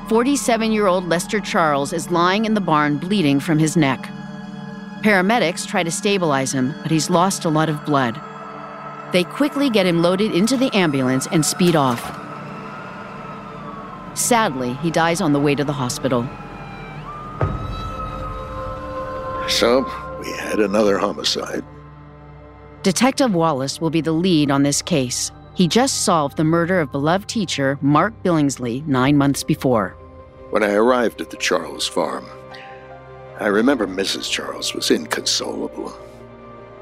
47 0.08 0.72
year 0.72 0.88
old 0.88 1.10
Lester 1.10 1.42
Charles 1.42 1.92
is 1.92 2.10
lying 2.10 2.46
in 2.46 2.54
the 2.54 2.62
barn 2.62 2.98
bleeding 2.98 3.42
from 3.42 3.60
his 3.60 3.76
neck. 3.76 4.00
Paramedics 5.04 5.68
try 5.68 5.84
to 5.84 5.92
stabilize 5.92 6.54
him, 6.54 6.74
but 6.84 6.90
he's 6.90 7.10
lost 7.10 7.44
a 7.44 7.50
lot 7.50 7.68
of 7.68 7.84
blood. 7.86 8.18
They 9.12 9.24
quickly 9.24 9.70
get 9.70 9.86
him 9.86 10.02
loaded 10.02 10.32
into 10.34 10.56
the 10.58 10.74
ambulance 10.76 11.28
and 11.32 11.46
speed 11.46 11.76
off. 11.76 12.16
Sadly, 14.16 14.74
he 14.76 14.92
dies 14.92 15.22
on 15.22 15.34
the 15.34 15.40
way 15.40 15.56
to 15.56 15.64
the 15.64 15.74
hospital. 15.74 16.28
So, 19.48 19.84
we 20.20 20.32
had 20.32 20.60
another 20.60 21.00
homicide. 21.00 21.64
Detective 22.84 23.34
Wallace 23.34 23.82
will 23.82 23.90
be 23.90 24.02
the 24.02 24.12
lead 24.12 24.52
on 24.52 24.64
this 24.64 24.82
case. 24.82 25.32
He 25.56 25.68
just 25.68 26.04
solved 26.04 26.38
the 26.38 26.44
murder 26.44 26.80
of 26.80 26.92
beloved 26.92 27.28
teacher 27.28 27.78
Mark 27.82 28.14
Billingsley 28.24 28.86
nine 28.88 29.18
months 29.18 29.44
before. 29.44 29.90
When 30.52 30.64
I 30.64 30.74
arrived 30.74 31.20
at 31.20 31.30
the 31.30 31.38
Charles 31.38 31.88
farm, 31.88 32.26
I 33.40 33.48
remember 33.48 33.88
Mrs. 33.88 34.30
Charles 34.30 34.74
was 34.74 34.92
inconsolable. 34.92 35.94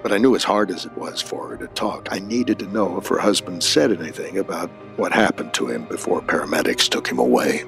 But 0.08 0.16
I 0.16 0.20
knew 0.20 0.38
as 0.38 0.46
hard 0.46 0.72
as 0.72 0.86
it 0.86 0.98
was 0.98 1.22
for 1.22 1.50
her 1.50 1.58
to 1.58 1.68
talk, 1.68 2.08
I 2.12 2.20
needed 2.20 2.60
to 2.60 2.68
know 2.68 2.98
if 2.98 3.08
her 3.08 3.20
husband 3.20 3.62
said 3.62 3.92
anything 3.92 4.38
about 4.38 4.70
what 4.96 5.12
happened 5.12 5.54
to 5.56 5.68
him 5.68 5.84
before 5.84 6.22
paramedics 6.22 6.88
took 6.88 7.10
him 7.10 7.20
away. 7.20 7.66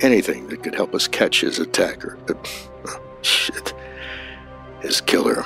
Anything 0.00 0.48
that 0.48 0.62
could 0.62 0.74
help 0.74 0.94
us 0.94 1.06
catch 1.06 1.42
his 1.42 1.58
attacker. 1.58 2.16
Uh, 2.26 2.98
shit. 3.20 3.74
His 4.80 5.02
killer. 5.02 5.44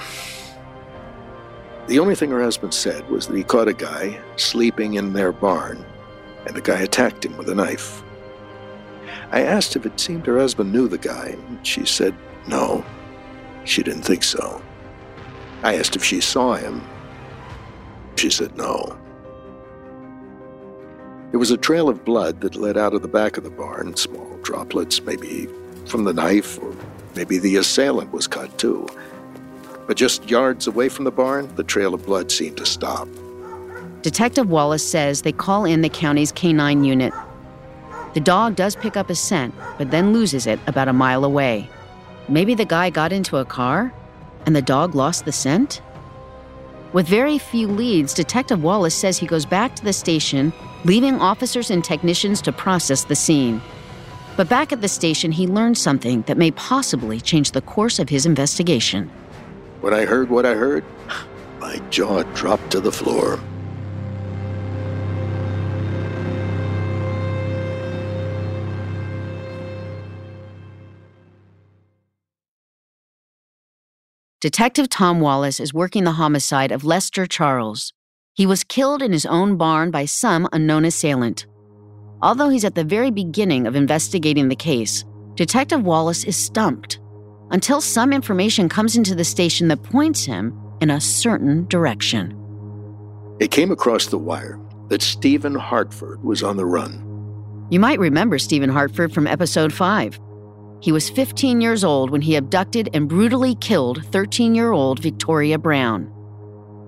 The 1.88 1.98
only 1.98 2.14
thing 2.14 2.30
her 2.30 2.40
husband 2.40 2.72
said 2.72 3.10
was 3.10 3.26
that 3.26 3.36
he 3.36 3.42
caught 3.42 3.66
a 3.66 3.74
guy 3.74 4.16
sleeping 4.36 4.94
in 4.94 5.12
their 5.12 5.32
barn, 5.32 5.84
and 6.46 6.54
the 6.54 6.60
guy 6.60 6.82
attacked 6.82 7.24
him 7.24 7.36
with 7.36 7.48
a 7.48 7.54
knife. 7.56 8.04
I 9.32 9.42
asked 9.42 9.74
if 9.74 9.84
it 9.86 9.98
seemed 9.98 10.24
her 10.26 10.38
husband 10.38 10.72
knew 10.72 10.86
the 10.86 10.98
guy, 10.98 11.36
and 11.48 11.66
she 11.66 11.84
said 11.84 12.14
no. 12.46 12.84
She 13.64 13.82
didn't 13.82 14.02
think 14.02 14.22
so. 14.22 14.62
I 15.62 15.76
asked 15.76 15.96
if 15.96 16.04
she 16.04 16.20
saw 16.20 16.54
him. 16.54 16.82
She 18.16 18.30
said 18.30 18.56
no. 18.56 18.96
There 21.30 21.38
was 21.38 21.50
a 21.50 21.56
trail 21.56 21.88
of 21.88 22.04
blood 22.04 22.40
that 22.40 22.56
led 22.56 22.76
out 22.76 22.94
of 22.94 23.02
the 23.02 23.08
back 23.08 23.36
of 23.36 23.44
the 23.44 23.50
barn, 23.50 23.96
small 23.96 24.38
droplets, 24.42 25.02
maybe 25.02 25.48
from 25.86 26.04
the 26.04 26.12
knife, 26.12 26.58
or 26.58 26.74
maybe 27.14 27.38
the 27.38 27.56
assailant 27.56 28.12
was 28.12 28.26
cut 28.26 28.56
too. 28.58 28.88
But 29.86 29.96
just 29.96 30.30
yards 30.30 30.66
away 30.66 30.88
from 30.88 31.04
the 31.04 31.10
barn, 31.10 31.54
the 31.56 31.64
trail 31.64 31.94
of 31.94 32.06
blood 32.06 32.30
seemed 32.30 32.56
to 32.58 32.66
stop. 32.66 33.08
Detective 34.02 34.48
Wallace 34.48 34.88
says 34.88 35.22
they 35.22 35.32
call 35.32 35.64
in 35.64 35.82
the 35.82 35.88
county's 35.88 36.32
canine 36.32 36.84
unit. 36.84 37.12
The 38.14 38.20
dog 38.20 38.56
does 38.56 38.76
pick 38.76 38.96
up 38.96 39.10
a 39.10 39.14
scent, 39.14 39.54
but 39.76 39.90
then 39.90 40.12
loses 40.12 40.46
it 40.46 40.60
about 40.66 40.88
a 40.88 40.92
mile 40.92 41.24
away. 41.24 41.68
Maybe 42.28 42.54
the 42.54 42.64
guy 42.64 42.90
got 42.90 43.12
into 43.12 43.36
a 43.36 43.44
car 43.44 43.92
and 44.48 44.56
the 44.56 44.62
dog 44.62 44.94
lost 44.94 45.26
the 45.26 45.30
scent? 45.30 45.82
With 46.94 47.06
very 47.06 47.36
few 47.36 47.68
leads, 47.68 48.14
Detective 48.14 48.62
Wallace 48.62 48.94
says 48.94 49.18
he 49.18 49.26
goes 49.26 49.44
back 49.44 49.76
to 49.76 49.84
the 49.84 49.92
station, 49.92 50.54
leaving 50.86 51.20
officers 51.20 51.70
and 51.70 51.84
technicians 51.84 52.40
to 52.40 52.50
process 52.50 53.04
the 53.04 53.14
scene. 53.14 53.60
But 54.38 54.48
back 54.48 54.72
at 54.72 54.80
the 54.80 54.88
station, 54.88 55.32
he 55.32 55.46
learned 55.46 55.76
something 55.76 56.22
that 56.22 56.38
may 56.38 56.50
possibly 56.52 57.20
change 57.20 57.52
the 57.52 57.60
course 57.60 57.98
of 57.98 58.08
his 58.08 58.24
investigation. 58.24 59.10
When 59.82 59.92
I 59.92 60.06
heard 60.06 60.30
what 60.30 60.46
I 60.46 60.54
heard, 60.54 60.82
my 61.60 61.76
jaw 61.90 62.22
dropped 62.32 62.70
to 62.70 62.80
the 62.80 62.90
floor. 62.90 63.38
Detective 74.40 74.88
Tom 74.88 75.18
Wallace 75.18 75.58
is 75.58 75.74
working 75.74 76.04
the 76.04 76.12
homicide 76.12 76.70
of 76.70 76.84
Lester 76.84 77.26
Charles. 77.26 77.92
He 78.34 78.46
was 78.46 78.62
killed 78.62 79.02
in 79.02 79.10
his 79.10 79.26
own 79.26 79.56
barn 79.56 79.90
by 79.90 80.04
some 80.04 80.48
unknown 80.52 80.84
assailant. 80.84 81.48
Although 82.22 82.48
he's 82.48 82.64
at 82.64 82.76
the 82.76 82.84
very 82.84 83.10
beginning 83.10 83.66
of 83.66 83.74
investigating 83.74 84.46
the 84.46 84.54
case, 84.54 85.04
Detective 85.34 85.82
Wallace 85.82 86.22
is 86.22 86.36
stumped 86.36 87.00
until 87.50 87.80
some 87.80 88.12
information 88.12 88.68
comes 88.68 88.96
into 88.96 89.16
the 89.16 89.24
station 89.24 89.66
that 89.66 89.82
points 89.82 90.24
him 90.24 90.56
in 90.80 90.90
a 90.90 91.00
certain 91.00 91.66
direction. 91.66 92.36
It 93.40 93.50
came 93.50 93.72
across 93.72 94.06
the 94.06 94.18
wire 94.18 94.60
that 94.86 95.02
Stephen 95.02 95.56
Hartford 95.56 96.22
was 96.22 96.44
on 96.44 96.56
the 96.56 96.64
run. 96.64 97.66
You 97.70 97.80
might 97.80 97.98
remember 97.98 98.38
Stephen 98.38 98.70
Hartford 98.70 99.12
from 99.12 99.26
episode 99.26 99.72
5. 99.72 100.20
He 100.80 100.92
was 100.92 101.10
15 101.10 101.60
years 101.60 101.82
old 101.82 102.10
when 102.10 102.20
he 102.20 102.36
abducted 102.36 102.88
and 102.94 103.08
brutally 103.08 103.54
killed 103.56 104.04
13 104.12 104.54
year 104.54 104.72
old 104.72 105.00
Victoria 105.00 105.58
Brown. 105.58 106.12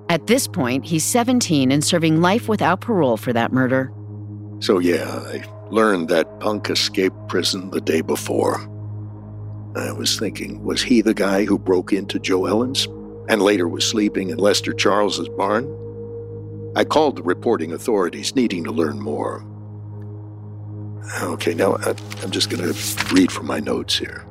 At 0.08 0.26
this 0.26 0.46
point, 0.46 0.84
he's 0.84 1.04
17 1.04 1.70
and 1.70 1.84
serving 1.84 2.20
life 2.20 2.48
without 2.48 2.80
parole 2.80 3.16
for 3.16 3.32
that 3.32 3.52
murder. 3.52 3.92
So, 4.60 4.78
yeah, 4.78 5.08
I 5.26 5.44
learned 5.70 6.08
that 6.08 6.40
punk 6.40 6.68
escaped 6.68 7.28
prison 7.28 7.70
the 7.70 7.80
day 7.80 8.00
before. 8.00 8.60
I 9.76 9.92
was 9.92 10.18
thinking, 10.18 10.64
was 10.64 10.82
he 10.82 11.00
the 11.00 11.14
guy 11.14 11.44
who 11.44 11.58
broke 11.58 11.92
into 11.92 12.18
Joellen's 12.18 12.86
and 13.28 13.40
later 13.40 13.68
was 13.68 13.84
sleeping 13.84 14.30
in 14.30 14.38
Lester 14.38 14.72
Charles's 14.72 15.28
barn? 15.28 15.64
I 16.76 16.84
called 16.84 17.16
the 17.16 17.22
reporting 17.22 17.72
authorities, 17.72 18.34
needing 18.34 18.64
to 18.64 18.72
learn 18.72 19.00
more. 19.00 19.44
Okay, 21.22 21.54
now 21.54 21.74
uh, 21.74 21.94
I'm 22.22 22.30
just 22.30 22.50
going 22.50 22.62
to 22.62 23.14
read 23.14 23.32
from 23.32 23.46
my 23.46 23.60
notes 23.60 23.98
here. 23.98 24.24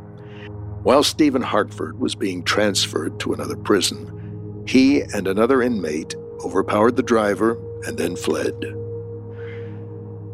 While 0.83 1.03
Stephen 1.03 1.41
Hartford 1.41 1.99
was 1.99 2.15
being 2.15 2.43
transferred 2.43 3.19
to 3.19 3.33
another 3.33 3.57
prison, 3.57 4.63
he 4.65 5.01
and 5.01 5.27
another 5.27 5.61
inmate 5.61 6.15
overpowered 6.45 6.95
the 6.95 7.03
driver 7.03 7.57
and 7.85 7.97
then 7.97 8.15
fled. 8.15 8.55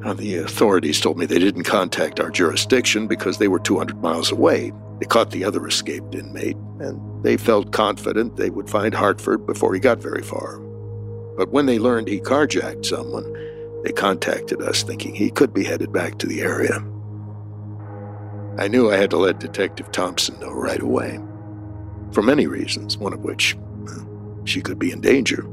Now, 0.01 0.13
the 0.13 0.37
authorities 0.37 1.01
told 1.01 1.17
me 1.17 1.25
they 1.25 1.39
didn't 1.39 1.63
contact 1.63 2.19
our 2.19 2.29
jurisdiction 2.29 3.07
because 3.07 3.39
they 3.39 3.47
were 3.47 3.59
200 3.59 4.03
miles 4.03 4.31
away. 4.31 4.71
They 4.99 5.07
caught 5.07 5.31
the 5.31 5.43
other 5.43 5.65
escaped 5.67 6.13
inmate, 6.13 6.57
and 6.79 7.23
they 7.23 7.37
felt 7.37 7.71
confident 7.71 8.35
they 8.35 8.51
would 8.51 8.69
find 8.69 8.93
Hartford 8.93 9.47
before 9.47 9.73
he 9.73 9.79
got 9.79 9.97
very 9.97 10.21
far. 10.21 10.59
But 11.37 11.49
when 11.49 11.65
they 11.65 11.79
learned 11.79 12.07
he 12.07 12.19
carjacked 12.19 12.85
someone, 12.85 13.25
they 13.85 13.91
contacted 13.91 14.63
us 14.63 14.81
thinking 14.81 15.13
he 15.13 15.29
could 15.29 15.53
be 15.53 15.63
headed 15.63 15.93
back 15.93 16.17
to 16.17 16.25
the 16.25 16.41
area. 16.41 16.83
I 18.57 18.67
knew 18.67 18.91
I 18.91 18.97
had 18.97 19.11
to 19.11 19.17
let 19.17 19.39
Detective 19.39 19.91
Thompson 19.91 20.39
know 20.39 20.51
right 20.51 20.81
away. 20.81 21.19
For 22.11 22.23
many 22.23 22.47
reasons, 22.47 22.97
one 22.97 23.13
of 23.13 23.19
which, 23.19 23.53
hmm, 23.53 24.43
she 24.43 24.59
could 24.61 24.79
be 24.79 24.91
in 24.91 25.01
danger. 25.01 25.45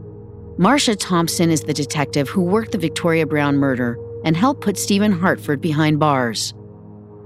Marcia 0.56 0.96
Thompson 0.96 1.50
is 1.50 1.64
the 1.64 1.74
detective 1.74 2.30
who 2.30 2.40
worked 2.40 2.72
the 2.72 2.78
Victoria 2.78 3.26
Brown 3.26 3.56
murder 3.56 3.98
and 4.24 4.34
helped 4.34 4.62
put 4.62 4.78
Stephen 4.78 5.12
Hartford 5.12 5.60
behind 5.60 6.00
bars. 6.00 6.54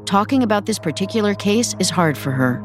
Talking 0.06 0.42
about 0.42 0.66
this 0.66 0.78
particular 0.80 1.34
case 1.34 1.76
is 1.78 1.88
hard 1.88 2.18
for 2.18 2.32
her. 2.32 2.60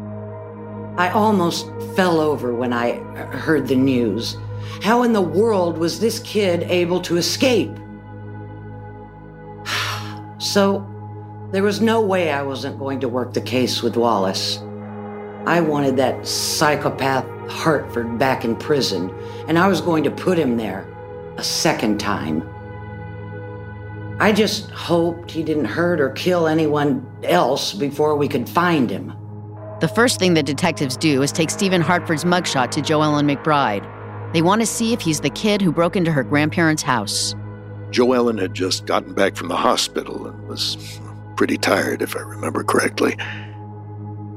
I 0.97 1.09
almost 1.09 1.67
fell 1.95 2.19
over 2.19 2.55
when 2.55 2.73
I 2.73 2.93
heard 3.35 3.67
the 3.67 3.75
news. 3.75 4.35
How 4.81 5.03
in 5.03 5.13
the 5.13 5.21
world 5.21 5.77
was 5.77 5.99
this 5.99 6.19
kid 6.19 6.63
able 6.63 7.01
to 7.01 7.17
escape? 7.17 7.71
So, 10.41 10.83
there 11.51 11.61
was 11.61 11.81
no 11.81 12.01
way 12.01 12.31
I 12.31 12.41
wasn't 12.41 12.79
going 12.79 12.99
to 13.01 13.07
work 13.07 13.33
the 13.33 13.41
case 13.41 13.83
with 13.83 13.95
Wallace. 13.95 14.57
I 15.45 15.61
wanted 15.61 15.97
that 15.97 16.25
psychopath 16.25 17.25
Hartford 17.47 18.17
back 18.17 18.43
in 18.43 18.55
prison, 18.55 19.13
and 19.47 19.59
I 19.59 19.67
was 19.67 19.81
going 19.81 20.03
to 20.03 20.09
put 20.09 20.39
him 20.39 20.57
there 20.57 20.87
a 21.37 21.43
second 21.43 21.99
time. 21.99 22.41
I 24.19 24.33
just 24.33 24.71
hoped 24.71 25.29
he 25.29 25.43
didn't 25.43 25.65
hurt 25.65 26.01
or 26.01 26.09
kill 26.09 26.47
anyone 26.47 27.05
else 27.21 27.73
before 27.73 28.15
we 28.15 28.27
could 28.27 28.49
find 28.49 28.89
him. 28.89 29.13
The 29.79 29.89
first 29.89 30.17
thing 30.17 30.33
the 30.33 30.41
detectives 30.41 30.97
do 30.97 31.21
is 31.21 31.31
take 31.31 31.51
Stephen 31.51 31.81
Hartford's 31.81 32.23
mugshot 32.23 32.71
to 32.71 32.81
Joellen 32.81 33.31
McBride. 33.31 33.87
They 34.33 34.41
want 34.41 34.61
to 34.63 34.65
see 34.65 34.91
if 34.91 35.01
he's 35.01 35.21
the 35.21 35.29
kid 35.29 35.61
who 35.61 35.71
broke 35.71 35.95
into 35.95 36.11
her 36.11 36.23
grandparents' 36.23 36.81
house. 36.81 37.35
Joellen 37.91 38.39
had 38.39 38.53
just 38.53 38.85
gotten 38.85 39.13
back 39.13 39.35
from 39.35 39.49
the 39.49 39.55
hospital 39.55 40.27
and 40.27 40.47
was 40.47 40.99
pretty 41.35 41.57
tired, 41.57 42.01
if 42.01 42.15
I 42.15 42.21
remember 42.21 42.63
correctly. 42.63 43.17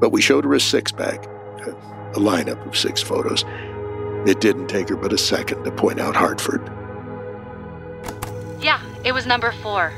But 0.01 0.11
we 0.11 0.21
showed 0.21 0.45
her 0.45 0.55
a 0.55 0.61
six 0.61 0.91
pack, 0.91 1.25
a 1.25 2.19
lineup 2.19 2.67
of 2.67 2.77
six 2.77 3.01
photos. 3.01 3.45
It 4.27 4.41
didn't 4.41 4.67
take 4.67 4.89
her 4.89 4.97
but 4.97 5.13
a 5.13 5.19
second 5.19 5.65
to 5.65 5.71
point 5.71 6.01
out 6.01 6.17
Hartford. 6.17 6.63
Yeah, 8.61 8.81
it 9.05 9.13
was 9.13 9.27
number 9.27 9.53
four. 9.53 9.93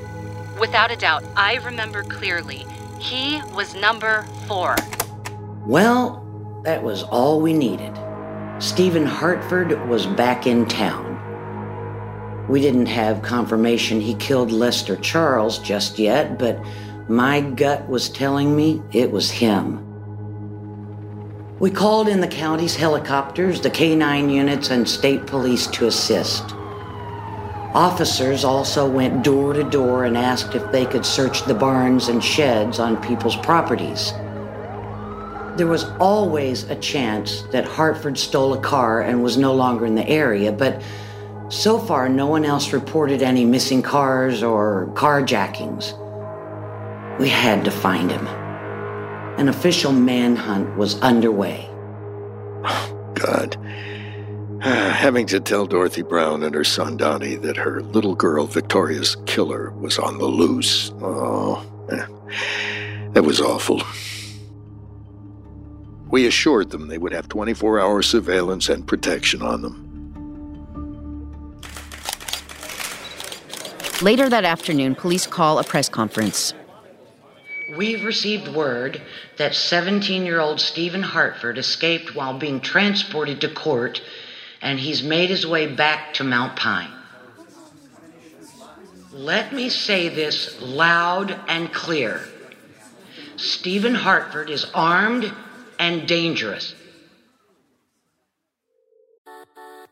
Without 0.61 0.91
a 0.91 0.97
doubt, 0.97 1.25
I 1.37 1.57
remember 1.57 2.03
clearly. 2.03 2.67
He 2.99 3.41
was 3.55 3.75
number 3.75 4.27
four. 4.47 4.77
Well, 5.67 6.61
that 6.65 6.83
was 6.83 7.03
all 7.05 7.41
we 7.41 7.53
needed. 7.53 7.97
Stephen 8.59 9.07
Hartford 9.07 9.89
was 9.89 10.07
back 10.07 10.47
in 10.47 10.67
town. 10.67 11.16
We 12.49 12.61
didn't 12.61 12.87
have 12.87 13.23
confirmation 13.23 14.01
he 14.01 14.15
killed 14.15 14.53
Lester 14.53 14.97
Charles 14.97 15.59
just 15.59 15.99
yet, 15.99 16.39
but 16.39 16.59
my 17.09 17.41
gut 17.41 17.89
was 17.89 18.09
telling 18.09 18.55
me 18.55 18.83
it 18.93 19.11
was 19.11 19.31
him. 19.31 19.83
We 21.59 21.71
called 21.71 22.07
in 22.07 22.21
the 22.21 22.29
county's 22.29 22.77
helicopters, 22.77 23.61
the 23.61 23.71
K9 23.71 24.33
units, 24.33 24.71
and 24.71 24.89
state 24.89 25.27
police 25.27 25.67
to 25.69 25.87
assist. 25.87 26.45
Officers 27.75 28.45
also 28.45 28.89
went 28.89 29.25
door 29.25 29.53
to 29.53 29.65
door 29.65 30.05
and 30.05 30.17
asked 30.17 30.55
if 30.55 30.71
they 30.71 30.87
could 30.87 31.05
search 31.05 31.45
the 31.45 31.55
barns 31.55 32.09
and 32.09 32.23
sheds 32.23 32.79
on 32.79 33.03
people's 33.03 33.37
properties. 33.37 34.13
There 35.57 35.67
was 35.67 35.85
always 35.99 36.65
a 36.65 36.77
chance 36.77 37.43
that 37.53 37.65
Hartford 37.65 38.19
stole 38.19 38.53
a 38.53 38.61
car 38.61 39.01
and 39.01 39.23
was 39.23 39.37
no 39.37 39.55
longer 39.55 39.87
in 39.87 39.95
the 39.95 40.09
area, 40.09 40.53
but 40.53 40.83
so 41.49 41.79
far 41.79 42.09
no 42.09 42.27
one 42.27 42.45
else 42.45 42.73
reported 42.73 43.23
any 43.23 43.45
missing 43.45 43.83
cars 43.83 44.43
or 44.43 44.91
carjackings. 44.95 45.97
We 47.19 47.29
had 47.29 47.65
to 47.65 47.71
find 47.71 48.11
him. 48.11 48.27
An 49.39 49.49
official 49.49 49.93
manhunt 49.93 50.77
was 50.77 51.01
underway. 51.03 51.69
God. 53.15 53.57
Having 54.61 55.27
to 55.29 55.41
tell 55.41 55.67
Dorothy 55.67 56.03
Brown 56.03 56.43
and 56.43 56.55
her 56.55 56.65
son 56.65 56.97
Donnie 56.97 57.37
that 57.37 57.57
her 57.57 57.81
little 57.83 58.15
girl 58.15 58.47
Victoria's 58.47 59.17
killer 59.27 59.71
was 59.71 59.99
on 59.99 60.19
the 60.19 60.27
loose. 60.27 60.91
Oh, 61.01 61.65
eh. 61.91 62.07
that 63.13 63.23
was 63.23 63.41
awful. 63.41 63.83
We 66.11 66.27
assured 66.27 66.71
them 66.71 66.89
they 66.89 66.99
would 66.99 67.13
have 67.13 67.29
24 67.29 67.81
hour 67.81 68.03
surveillance 68.03 68.69
and 68.69 68.87
protection 68.87 69.43
on 69.43 69.63
them. 69.63 69.86
Later 74.03 74.29
that 74.29 74.45
afternoon, 74.45 74.95
police 74.95 75.27
call 75.27 75.59
a 75.59 75.65
press 75.65 75.89
conference. 75.89 76.53
We've 77.79 78.05
received 78.05 78.47
word 78.49 79.01
that 79.39 79.55
17 79.55 80.27
year 80.27 80.39
old 80.39 80.61
Stephen 80.61 81.03
Hartford 81.03 81.57
escaped 81.57 82.15
while 82.15 82.39
being 82.39 82.61
transported 82.61 83.41
to 83.41 83.49
court, 83.49 84.03
and 84.61 84.79
he's 84.79 85.03
made 85.03 85.31
his 85.31 85.47
way 85.47 85.67
back 85.67 86.13
to 86.15 86.25
Mount 86.25 86.57
Pine. 86.57 86.91
Let 89.13 89.55
me 89.55 89.71
say 89.71 90.11
this 90.11 90.61
loud 90.61 91.35
and 91.49 91.73
clear 91.73 92.21
Stephen 93.37 93.95
Hartford 93.95 94.51
is 94.51 94.67
armed 94.75 95.33
and 95.79 96.07
dangerous. 96.07 96.75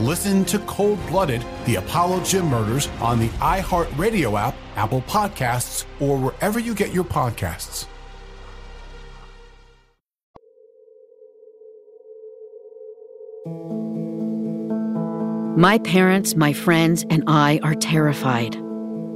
Listen 0.00 0.44
to 0.44 0.58
Cold 0.60 0.98
Blooded, 1.06 1.42
the 1.64 1.76
Apollo 1.76 2.20
Gym 2.24 2.48
Murders 2.48 2.88
on 3.00 3.18
the 3.18 3.28
iHeartRadio 3.38 4.38
app, 4.38 4.54
Apple 4.76 5.00
Podcasts, 5.02 5.86
or 6.00 6.18
wherever 6.18 6.60
you 6.60 6.74
get 6.74 6.92
your 6.92 7.02
podcasts. 7.02 7.86
My 15.56 15.78
parents, 15.78 16.36
my 16.36 16.52
friends, 16.52 17.06
and 17.08 17.24
I 17.26 17.58
are 17.62 17.74
terrified. 17.74 18.54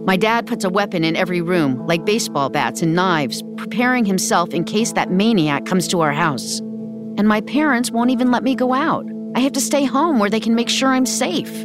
My 0.07 0.17
dad 0.17 0.47
puts 0.47 0.65
a 0.65 0.71
weapon 0.71 1.05
in 1.05 1.15
every 1.15 1.43
room, 1.43 1.87
like 1.87 2.07
baseball 2.07 2.49
bats 2.49 2.81
and 2.81 2.95
knives, 2.95 3.43
preparing 3.59 4.07
himself 4.07 4.55
in 4.55 4.65
case 4.65 4.95
that 4.95 5.11
maniac 5.11 5.67
comes 5.67 5.87
to 5.89 6.01
our 6.01 6.13
house. 6.13 6.61
And 7.19 7.29
my 7.29 7.43
parents 7.43 7.91
won't 7.91 8.09
even 8.09 8.31
let 8.31 8.43
me 8.43 8.55
go 8.55 8.73
out. 8.73 9.05
I 9.35 9.41
have 9.41 9.53
to 9.53 9.61
stay 9.61 9.85
home 9.85 10.19
where 10.19 10.31
they 10.31 10.41
can 10.41 10.55
make 10.55 10.69
sure 10.69 10.89
I'm 10.89 11.07
safe. 11.07 11.65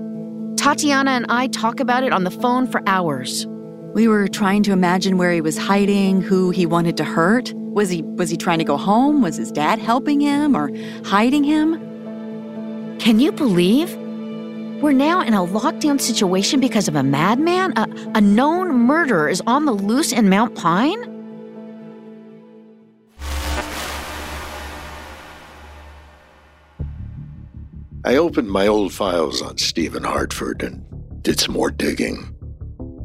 Tatiana 0.56 1.12
and 1.12 1.26
I 1.30 1.48
talk 1.48 1.80
about 1.80 2.04
it 2.04 2.14
on 2.14 2.24
the 2.24 2.32
phone 2.32 2.68
for 2.68 2.82
hours. 2.88 3.48
We 3.94 4.08
were 4.08 4.28
trying 4.28 4.62
to 4.64 4.72
imagine 4.72 5.18
where 5.18 5.32
he 5.32 5.42
was 5.42 5.58
hiding, 5.58 6.22
who 6.22 6.52
he 6.52 6.66
wanted 6.66 6.98
to 6.98 7.04
hurt. 7.04 7.54
Was 7.54 7.90
he 7.90 8.04
was 8.04 8.30
he 8.30 8.38
trying 8.38 8.60
to 8.60 8.66
go 8.66 8.78
home? 8.78 9.22
Was 9.22 9.38
his 9.38 9.52
dad 9.52 9.80
helping 9.80 10.20
him 10.20 10.56
or 10.56 10.70
hiding 11.06 11.44
him? 11.44 11.80
Can 13.00 13.20
you 13.20 13.32
believe? 13.32 13.96
We're 14.82 14.92
now 14.92 15.22
in 15.22 15.34
a 15.34 15.46
lockdown 15.46 16.00
situation 16.00 16.60
because 16.60 16.88
of 16.88 16.96
a 16.96 17.04
madman? 17.04 17.74
A, 17.78 17.88
a 18.16 18.22
known 18.22 18.74
murderer 18.74 19.30
is 19.30 19.42
on 19.48 19.66
the 19.66 19.72
loose 19.72 20.12
in 20.12 20.30
Mount 20.30 20.56
Pine? 20.56 21.15
I 28.06 28.18
opened 28.18 28.52
my 28.52 28.68
old 28.68 28.94
files 28.94 29.42
on 29.42 29.58
Stephen 29.58 30.04
Hartford 30.04 30.62
and 30.62 30.86
did 31.24 31.40
some 31.40 31.56
more 31.56 31.72
digging. 31.72 32.36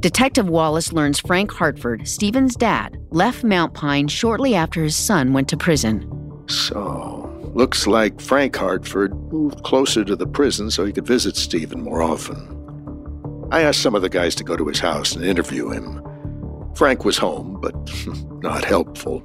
Detective 0.01 0.47
Wallace 0.47 0.93
learns 0.93 1.19
Frank 1.21 1.51
Hartford, 1.51 2.07
Stephen's 2.07 2.55
dad, 2.55 2.99
left 3.09 3.43
Mount 3.43 3.73
Pine 3.73 4.09
shortly 4.09 4.55
after 4.55 4.83
his 4.83 4.95
son 4.95 5.33
went 5.33 5.49
to 5.49 5.57
prison. 5.57 6.07
So, 6.49 7.31
looks 7.55 7.87
like 7.87 8.21
Frank 8.21 8.55
Hartford 8.55 9.15
moved 9.33 9.63
closer 9.63 10.05
to 10.05 10.15
the 10.15 10.27
prison 10.27 10.71
so 10.71 10.85
he 10.85 10.93
could 10.93 11.07
visit 11.07 11.35
Stephen 11.35 11.81
more 11.81 12.03
often. 12.03 13.49
I 13.51 13.63
asked 13.63 13.81
some 13.81 13.95
of 13.95 14.03
the 14.03 14.11
guys 14.11 14.35
to 14.35 14.45
go 14.45 14.55
to 14.55 14.69
his 14.69 14.81
house 14.81 15.17
and 15.17 15.25
interview 15.25 15.71
him. 15.71 16.03
Frank 16.75 17.07
was 17.07 17.17
home, 17.17 17.59
but 17.63 17.75
not 18.43 18.65
helpful. 18.65 19.23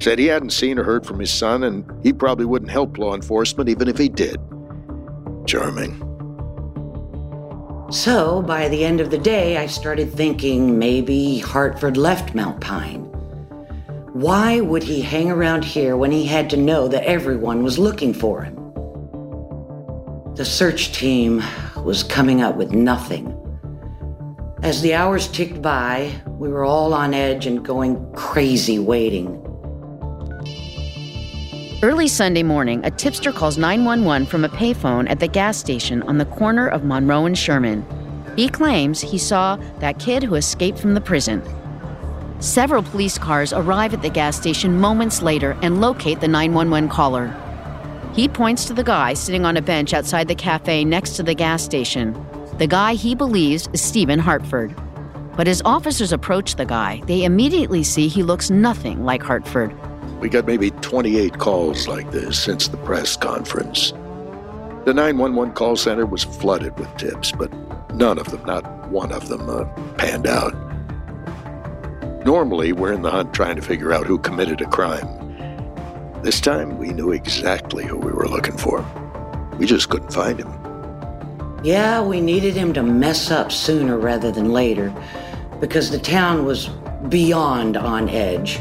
Said 0.00 0.20
he 0.20 0.26
hadn't 0.26 0.50
seen 0.50 0.78
or 0.78 0.84
heard 0.84 1.04
from 1.04 1.18
his 1.18 1.32
son, 1.32 1.64
and 1.64 1.84
he 2.04 2.12
probably 2.12 2.46
wouldn't 2.46 2.70
help 2.70 2.98
law 2.98 3.16
enforcement 3.16 3.68
even 3.68 3.88
if 3.88 3.98
he 3.98 4.08
did. 4.08 4.38
Charming. 5.46 5.98
So, 7.90 8.40
by 8.42 8.68
the 8.68 8.84
end 8.84 9.00
of 9.00 9.10
the 9.10 9.18
day, 9.18 9.58
I 9.58 9.66
started 9.66 10.12
thinking 10.12 10.78
maybe 10.78 11.38
Hartford 11.40 11.96
left 11.96 12.34
Mount 12.34 12.60
Pine. 12.60 13.00
Why 14.14 14.60
would 14.60 14.82
he 14.82 15.02
hang 15.02 15.30
around 15.30 15.64
here 15.64 15.96
when 15.96 16.10
he 16.10 16.24
had 16.24 16.48
to 16.50 16.56
know 16.56 16.86
that 16.88 17.04
everyone 17.04 17.62
was 17.62 17.78
looking 17.78 18.14
for 18.14 18.42
him? 18.42 18.54
The 20.36 20.44
search 20.44 20.92
team 20.92 21.42
was 21.76 22.02
coming 22.02 22.40
up 22.40 22.56
with 22.56 22.72
nothing. 22.72 23.38
As 24.62 24.80
the 24.80 24.94
hours 24.94 25.28
ticked 25.28 25.60
by, 25.60 26.12
we 26.26 26.48
were 26.48 26.64
all 26.64 26.94
on 26.94 27.12
edge 27.12 27.46
and 27.46 27.64
going 27.64 28.12
crazy 28.12 28.78
waiting. 28.78 29.41
Early 31.84 32.06
Sunday 32.06 32.44
morning, 32.44 32.80
a 32.84 32.92
tipster 32.92 33.32
calls 33.32 33.58
911 33.58 34.28
from 34.28 34.44
a 34.44 34.48
payphone 34.48 35.10
at 35.10 35.18
the 35.18 35.26
gas 35.26 35.56
station 35.56 36.00
on 36.02 36.16
the 36.16 36.24
corner 36.26 36.68
of 36.68 36.84
Monroe 36.84 37.26
and 37.26 37.36
Sherman. 37.36 37.84
He 38.36 38.48
claims 38.48 39.00
he 39.00 39.18
saw 39.18 39.56
that 39.80 39.98
kid 39.98 40.22
who 40.22 40.36
escaped 40.36 40.78
from 40.78 40.94
the 40.94 41.00
prison. 41.00 41.42
Several 42.38 42.84
police 42.84 43.18
cars 43.18 43.52
arrive 43.52 43.94
at 43.94 44.02
the 44.02 44.10
gas 44.10 44.36
station 44.36 44.78
moments 44.78 45.22
later 45.22 45.58
and 45.60 45.80
locate 45.80 46.20
the 46.20 46.28
911 46.28 46.88
caller. 46.88 47.34
He 48.14 48.28
points 48.28 48.64
to 48.66 48.74
the 48.74 48.84
guy 48.84 49.14
sitting 49.14 49.44
on 49.44 49.56
a 49.56 49.62
bench 49.62 49.92
outside 49.92 50.28
the 50.28 50.36
cafe 50.36 50.84
next 50.84 51.16
to 51.16 51.24
the 51.24 51.34
gas 51.34 51.64
station. 51.64 52.14
The 52.58 52.68
guy 52.68 52.94
he 52.94 53.16
believes 53.16 53.68
is 53.72 53.82
Stephen 53.82 54.20
Hartford. 54.20 54.72
But 55.36 55.48
as 55.48 55.60
officers 55.64 56.12
approach 56.12 56.54
the 56.54 56.64
guy, 56.64 57.02
they 57.06 57.24
immediately 57.24 57.82
see 57.82 58.06
he 58.06 58.22
looks 58.22 58.50
nothing 58.50 59.04
like 59.04 59.24
Hartford. 59.24 59.74
We 60.20 60.28
got 60.28 60.46
maybe 60.46 60.70
28 60.70 61.38
calls 61.38 61.88
like 61.88 62.10
this 62.10 62.42
since 62.42 62.68
the 62.68 62.76
press 62.78 63.16
conference. 63.16 63.92
The 64.84 64.94
911 64.94 65.54
call 65.54 65.76
center 65.76 66.06
was 66.06 66.24
flooded 66.24 66.78
with 66.78 66.96
tips, 66.96 67.32
but 67.32 67.52
none 67.94 68.18
of 68.18 68.30
them, 68.30 68.44
not 68.44 68.88
one 68.90 69.12
of 69.12 69.28
them, 69.28 69.48
uh, 69.48 69.64
panned 69.94 70.26
out. 70.26 70.54
Normally, 72.24 72.72
we're 72.72 72.92
in 72.92 73.02
the 73.02 73.10
hunt 73.10 73.34
trying 73.34 73.56
to 73.56 73.62
figure 73.62 73.92
out 73.92 74.06
who 74.06 74.18
committed 74.18 74.60
a 74.60 74.66
crime. 74.66 75.06
This 76.22 76.40
time, 76.40 76.78
we 76.78 76.88
knew 76.90 77.10
exactly 77.10 77.84
who 77.84 77.96
we 77.96 78.12
were 78.12 78.28
looking 78.28 78.56
for. 78.56 78.84
We 79.58 79.66
just 79.66 79.88
couldn't 79.88 80.12
find 80.12 80.38
him. 80.38 80.52
Yeah, 81.64 82.02
we 82.02 82.20
needed 82.20 82.54
him 82.54 82.72
to 82.74 82.82
mess 82.82 83.30
up 83.30 83.52
sooner 83.52 83.98
rather 83.98 84.30
than 84.32 84.52
later 84.52 84.92
because 85.60 85.90
the 85.90 85.98
town 85.98 86.44
was 86.44 86.68
beyond 87.08 87.76
on 87.76 88.08
edge, 88.08 88.60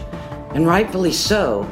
and 0.54 0.68
rightfully 0.68 1.12
so. 1.12 1.68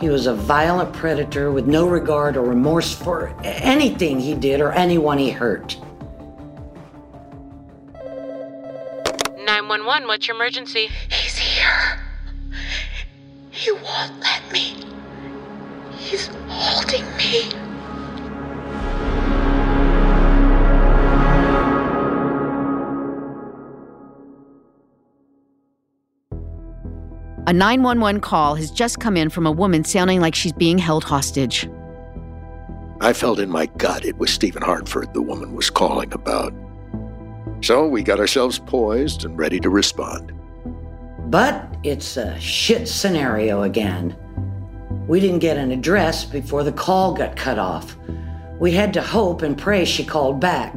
He 0.00 0.08
was 0.08 0.26
a 0.26 0.34
violent 0.34 0.92
predator 0.92 1.50
with 1.50 1.66
no 1.66 1.88
regard 1.88 2.36
or 2.36 2.42
remorse 2.42 2.92
for 2.92 3.34
anything 3.42 4.20
he 4.20 4.34
did 4.34 4.60
or 4.60 4.72
anyone 4.72 5.18
he 5.18 5.30
hurt. 5.30 5.76
911, 9.38 10.08
what's 10.08 10.26
your 10.26 10.36
emergency? 10.36 10.88
He's 11.08 11.36
here. 11.36 11.98
He 13.50 13.72
won't 13.72 14.20
let 14.20 14.42
me. 14.52 14.84
He's 15.96 16.28
holding 16.48 17.04
me. 17.16 17.63
A 27.54 27.56
911 27.56 28.20
call 28.20 28.56
has 28.56 28.68
just 28.68 28.98
come 28.98 29.16
in 29.16 29.30
from 29.30 29.46
a 29.46 29.52
woman 29.52 29.84
sounding 29.84 30.20
like 30.20 30.34
she's 30.34 30.52
being 30.52 30.76
held 30.76 31.04
hostage. 31.04 31.70
I 33.00 33.12
felt 33.12 33.38
in 33.38 33.48
my 33.48 33.66
gut 33.66 34.04
it 34.04 34.18
was 34.18 34.32
Stephen 34.32 34.60
Hartford 34.60 35.14
the 35.14 35.22
woman 35.22 35.54
was 35.54 35.70
calling 35.70 36.12
about. 36.12 36.52
So 37.60 37.86
we 37.86 38.02
got 38.02 38.18
ourselves 38.18 38.58
poised 38.58 39.24
and 39.24 39.38
ready 39.38 39.60
to 39.60 39.70
respond. 39.70 40.32
But 41.30 41.72
it's 41.84 42.16
a 42.16 42.36
shit 42.40 42.88
scenario 42.88 43.62
again. 43.62 44.16
We 45.06 45.20
didn't 45.20 45.38
get 45.38 45.56
an 45.56 45.70
address 45.70 46.24
before 46.24 46.64
the 46.64 46.72
call 46.72 47.14
got 47.14 47.36
cut 47.36 47.60
off. 47.60 47.96
We 48.58 48.72
had 48.72 48.92
to 48.94 49.00
hope 49.00 49.42
and 49.42 49.56
pray 49.56 49.84
she 49.84 50.04
called 50.04 50.40
back. 50.40 50.76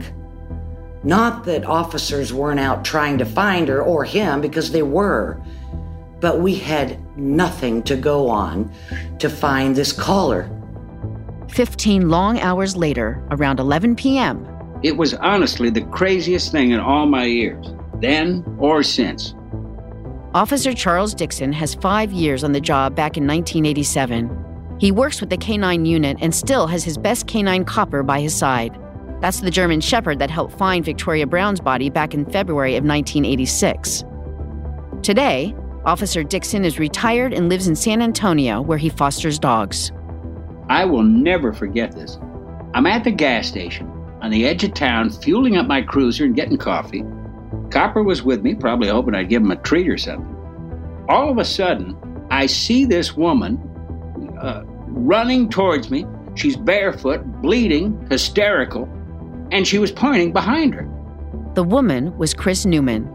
Not 1.03 1.43
that 1.45 1.65
officers 1.65 2.31
weren't 2.31 2.59
out 2.59 2.85
trying 2.85 3.17
to 3.17 3.25
find 3.25 3.67
her 3.67 3.81
or 3.81 4.03
him, 4.03 4.41
because 4.41 4.71
they 4.71 4.83
were. 4.83 5.41
But 6.19 6.39
we 6.39 6.55
had 6.55 6.99
nothing 7.17 7.83
to 7.83 7.95
go 7.95 8.27
on 8.27 8.71
to 9.19 9.29
find 9.29 9.75
this 9.75 9.91
caller. 9.91 10.49
15 11.49 12.09
long 12.09 12.39
hours 12.39 12.75
later, 12.75 13.23
around 13.31 13.59
11 13.59 13.95
p.m., 13.95 14.45
it 14.83 14.95
was 14.95 15.15
honestly 15.15 15.69
the 15.69 15.81
craziest 15.85 16.51
thing 16.51 16.71
in 16.71 16.79
all 16.79 17.07
my 17.07 17.25
years, 17.25 17.65
then 17.99 18.43
or 18.59 18.83
since. 18.83 19.33
Officer 20.33 20.73
Charles 20.73 21.15
Dixon 21.15 21.51
has 21.51 21.73
five 21.75 22.11
years 22.11 22.43
on 22.43 22.51
the 22.51 22.61
job 22.61 22.95
back 22.95 23.17
in 23.17 23.25
1987. 23.25 24.77
He 24.79 24.91
works 24.91 25.19
with 25.19 25.31
the 25.31 25.37
K9 25.37 25.87
unit 25.87 26.17
and 26.21 26.35
still 26.35 26.67
has 26.67 26.83
his 26.83 26.97
best 26.97 27.25
K9 27.25 27.65
copper 27.65 28.03
by 28.03 28.19
his 28.19 28.35
side. 28.35 28.77
That's 29.19 29.39
the 29.39 29.49
German 29.49 29.81
Shepherd 29.81 30.19
that 30.19 30.29
helped 30.29 30.55
find 30.55 30.85
Victoria 30.85 31.25
Brown's 31.25 31.59
body 31.59 31.89
back 31.89 32.13
in 32.13 32.23
February 32.25 32.75
of 32.75 32.83
1986. 32.83 34.03
Today, 35.01 35.55
Officer 35.87 36.21
Dixon 36.21 36.65
is 36.65 36.79
retired 36.79 37.33
and 37.33 37.47
lives 37.47 37.69
in 37.69 37.75
San 37.75 38.01
Antonio 38.01 38.61
where 38.61 38.77
he 38.77 38.89
fosters 38.89 39.39
dogs. 39.39 39.93
I 40.67 40.83
will 40.83 41.01
never 41.01 41.53
forget 41.53 41.93
this. 41.93 42.19
I'm 42.73 42.85
at 42.85 43.05
the 43.05 43.11
gas 43.11 43.47
station 43.47 43.87
on 44.21 44.29
the 44.29 44.45
edge 44.45 44.65
of 44.65 44.73
town, 44.73 45.09
fueling 45.11 45.55
up 45.55 45.65
my 45.65 45.81
cruiser 45.81 46.25
and 46.25 46.35
getting 46.35 46.57
coffee. 46.57 47.05
Copper 47.71 48.03
was 48.03 48.21
with 48.21 48.41
me, 48.41 48.53
probably 48.53 48.89
hoping 48.89 49.15
I'd 49.15 49.29
give 49.29 49.41
him 49.41 49.51
a 49.51 49.55
treat 49.55 49.87
or 49.87 49.97
something. 49.97 50.35
All 51.07 51.31
of 51.31 51.37
a 51.37 51.45
sudden, 51.45 51.95
I 52.29 52.47
see 52.47 52.83
this 52.83 53.15
woman 53.15 53.57
uh, 54.41 54.63
running 54.87 55.49
towards 55.49 55.89
me. 55.89 56.05
She's 56.35 56.57
barefoot, 56.57 57.23
bleeding, 57.41 58.05
hysterical, 58.09 58.89
and 59.53 59.65
she 59.65 59.79
was 59.79 59.93
pointing 59.93 60.33
behind 60.33 60.75
her. 60.75 60.83
The 61.53 61.63
woman 61.63 62.15
was 62.17 62.33
Chris 62.33 62.65
Newman. 62.65 63.09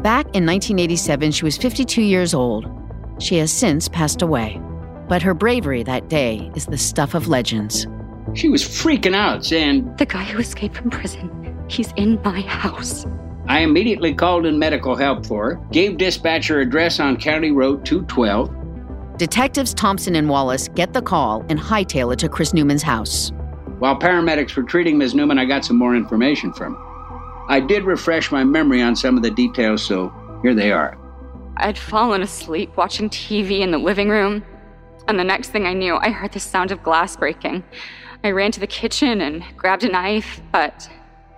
Back 0.00 0.26
in 0.26 0.46
1987, 0.46 1.32
she 1.32 1.44
was 1.44 1.56
52 1.56 2.02
years 2.02 2.32
old. 2.32 2.70
She 3.18 3.36
has 3.38 3.52
since 3.52 3.88
passed 3.88 4.22
away. 4.22 4.60
But 5.08 5.22
her 5.22 5.34
bravery 5.34 5.82
that 5.82 6.08
day 6.08 6.52
is 6.54 6.66
the 6.66 6.78
stuff 6.78 7.14
of 7.14 7.26
legends. 7.26 7.88
She 8.34 8.48
was 8.48 8.62
freaking 8.62 9.16
out, 9.16 9.44
saying, 9.44 9.96
The 9.96 10.06
guy 10.06 10.22
who 10.22 10.38
escaped 10.38 10.76
from 10.76 10.90
prison, 10.90 11.64
he's 11.68 11.92
in 11.96 12.20
my 12.22 12.42
house. 12.42 13.06
I 13.48 13.60
immediately 13.60 14.14
called 14.14 14.46
in 14.46 14.56
medical 14.56 14.94
help 14.94 15.26
for 15.26 15.54
her, 15.54 15.60
gave 15.72 15.96
dispatcher 15.96 16.60
address 16.60 17.00
on 17.00 17.16
County 17.16 17.50
Road 17.50 17.84
212. 17.84 19.16
Detectives 19.18 19.74
Thompson 19.74 20.14
and 20.14 20.28
Wallace 20.28 20.68
get 20.68 20.92
the 20.92 21.02
call 21.02 21.44
and 21.48 21.58
hightail 21.58 22.12
it 22.12 22.20
to 22.20 22.28
Chris 22.28 22.54
Newman's 22.54 22.84
house. 22.84 23.32
While 23.80 23.98
paramedics 23.98 24.54
were 24.54 24.62
treating 24.62 24.96
Ms. 24.96 25.16
Newman, 25.16 25.38
I 25.38 25.44
got 25.44 25.64
some 25.64 25.76
more 25.76 25.96
information 25.96 26.52
from 26.52 26.76
her. 26.76 26.87
I 27.48 27.60
did 27.60 27.84
refresh 27.84 28.30
my 28.30 28.44
memory 28.44 28.82
on 28.82 28.94
some 28.94 29.16
of 29.16 29.22
the 29.22 29.30
details, 29.30 29.82
so 29.82 30.12
here 30.42 30.54
they 30.54 30.70
are. 30.70 30.98
I'd 31.56 31.78
fallen 31.78 32.22
asleep 32.22 32.76
watching 32.76 33.08
TV 33.08 33.60
in 33.60 33.70
the 33.70 33.78
living 33.78 34.10
room, 34.10 34.44
and 35.08 35.18
the 35.18 35.24
next 35.24 35.48
thing 35.48 35.66
I 35.66 35.72
knew, 35.72 35.96
I 35.96 36.10
heard 36.10 36.32
the 36.32 36.40
sound 36.40 36.72
of 36.72 36.82
glass 36.82 37.16
breaking. 37.16 37.64
I 38.22 38.32
ran 38.32 38.52
to 38.52 38.60
the 38.60 38.66
kitchen 38.66 39.22
and 39.22 39.42
grabbed 39.56 39.82
a 39.82 39.88
knife, 39.88 40.42
but 40.52 40.90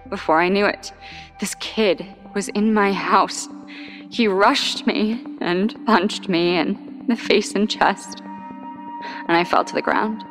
before 0.08 0.40
I 0.40 0.48
knew 0.48 0.66
it, 0.66 0.92
this 1.38 1.54
kid 1.60 2.04
was 2.34 2.48
in 2.48 2.74
my 2.74 2.92
house. 2.92 3.48
He 4.10 4.26
rushed 4.26 4.88
me 4.88 5.24
and 5.40 5.74
punched 5.86 6.28
me 6.28 6.56
in 6.56 7.04
the 7.08 7.14
face 7.14 7.54
and 7.54 7.70
chest, 7.70 8.20
and 8.20 9.36
I 9.36 9.44
fell 9.44 9.64
to 9.64 9.74
the 9.74 9.80
ground, 9.80 10.24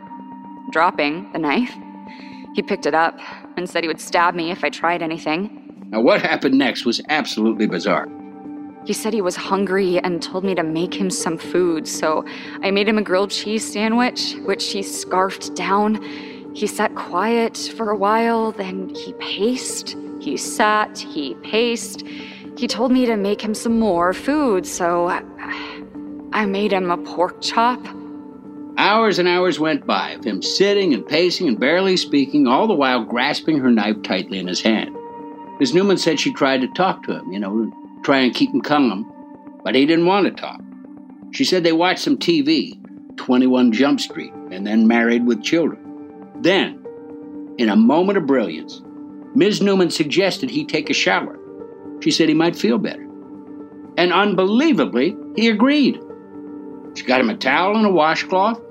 dropping 0.71 1.31
the 1.31 1.39
knife. 1.39 1.73
He 2.53 2.61
picked 2.61 2.85
it 2.85 2.93
up 2.93 3.17
and 3.55 3.69
said 3.69 3.85
he 3.85 3.87
would 3.87 4.01
stab 4.01 4.35
me 4.35 4.51
if 4.51 4.65
I 4.65 4.69
tried 4.69 5.01
anything. 5.01 5.68
Now, 5.91 6.01
what 6.01 6.21
happened 6.21 6.55
next 6.55 6.85
was 6.85 7.01
absolutely 7.09 7.65
bizarre. 7.65 8.07
He 8.85 8.93
said 8.93 9.11
he 9.11 9.21
was 9.21 9.35
hungry 9.35 9.97
and 9.99 10.21
told 10.21 10.43
me 10.43 10.53
to 10.55 10.63
make 10.63 10.93
him 10.93 11.09
some 11.09 11.37
food, 11.37 11.87
so 11.87 12.23
I 12.61 12.69
made 12.69 12.87
him 12.87 12.97
a 12.97 13.01
grilled 13.01 13.31
cheese 13.31 13.69
sandwich, 13.71 14.35
which 14.45 14.71
he 14.71 14.83
scarfed 14.83 15.55
down. 15.55 16.01
He 16.53 16.67
sat 16.67 16.93
quiet 16.95 17.57
for 17.75 17.89
a 17.89 17.97
while, 17.97 18.51
then 18.51 18.89
he 18.89 19.13
paced. 19.13 19.97
He 20.19 20.37
sat, 20.37 20.99
he 20.99 21.33
paced. 21.35 22.03
He 22.57 22.67
told 22.67 22.91
me 22.91 23.05
to 23.07 23.17
make 23.17 23.41
him 23.41 23.53
some 23.53 23.79
more 23.79 24.13
food, 24.13 24.67
so 24.67 25.07
I 26.33 26.45
made 26.45 26.71
him 26.71 26.91
a 26.91 26.97
pork 26.97 27.41
chop. 27.41 27.83
Hours 28.77 29.17
and 29.17 29.27
hours 29.27 29.59
went 29.59 29.85
by 29.85 30.11
of 30.11 30.23
him 30.23 30.41
sitting 30.41 30.93
and 30.93 31.05
pacing 31.05 31.47
and 31.47 31.59
barely 31.59 31.97
speaking, 31.97 32.47
all 32.47 32.67
the 32.67 32.75
while 32.75 33.03
grasping 33.03 33.57
her 33.59 33.71
knife 33.71 34.01
tightly 34.03 34.39
in 34.39 34.47
his 34.47 34.61
hand. 34.61 34.95
Ms. 35.59 35.73
Newman 35.73 35.97
said 35.97 36.19
she 36.19 36.31
tried 36.33 36.61
to 36.61 36.67
talk 36.69 37.03
to 37.03 37.19
him, 37.19 37.31
you 37.33 37.39
know, 37.39 37.71
try 38.03 38.19
and 38.19 38.33
keep 38.33 38.51
him 38.51 38.61
calm, 38.61 39.11
but 39.63 39.75
he 39.75 39.85
didn't 39.85 40.05
want 40.05 40.25
to 40.25 40.31
talk. 40.31 40.61
She 41.31 41.43
said 41.43 41.63
they 41.63 41.73
watched 41.73 41.99
some 41.99 42.17
TV, 42.17 42.79
21 43.17 43.73
Jump 43.73 43.99
Street, 43.99 44.33
and 44.51 44.65
then 44.65 44.87
Married 44.87 45.25
with 45.25 45.43
Children. 45.43 46.31
Then, 46.41 46.83
in 47.57 47.69
a 47.69 47.75
moment 47.75 48.17
of 48.17 48.25
brilliance, 48.25 48.81
Ms. 49.35 49.61
Newman 49.61 49.91
suggested 49.91 50.49
he 50.49 50.65
take 50.65 50.89
a 50.89 50.93
shower. 50.93 51.37
She 52.01 52.11
said 52.11 52.29
he 52.29 52.35
might 52.35 52.55
feel 52.55 52.77
better. 52.77 53.05
And 53.97 54.13
unbelievably, 54.13 55.17
he 55.35 55.49
agreed. 55.49 55.99
She 56.95 57.03
got 57.03 57.19
him 57.19 57.29
a 57.29 57.35
towel 57.35 57.75
and 57.75 57.85
a 57.85 57.91
washcloth. 57.91 58.61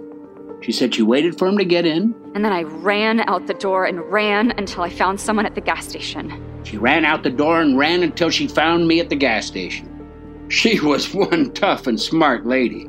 She 0.62 0.72
said 0.72 0.94
she 0.94 1.03
waited 1.03 1.38
for 1.38 1.46
him 1.46 1.59
to 1.59 1.64
get 1.64 1.85
in. 1.85 2.14
And 2.38 2.44
then 2.44 2.53
I 2.53 2.62
ran 2.62 3.18
out 3.29 3.48
the 3.48 3.55
door 3.55 3.87
and 3.87 3.98
ran 4.12 4.53
until 4.59 4.85
I 4.85 4.90
found 4.90 5.20
someone 5.20 5.44
at 5.44 5.57
the 5.57 5.61
gas 5.61 5.88
station. 5.88 6.40
She 6.62 6.79
ran 6.79 7.05
out 7.05 7.24
the 7.24 7.31
door 7.31 7.61
and 7.61 7.77
ran 7.77 8.05
until 8.05 8.31
she 8.31 8.46
found 8.46 8.87
me 8.87 9.01
at 9.01 9.09
the 9.09 9.16
gas 9.16 9.44
station. 9.46 10.46
She 10.46 10.79
was 10.79 11.12
one 11.12 11.53
tough 11.53 11.88
and 11.88 12.01
smart 12.01 12.46
lady. 12.46 12.88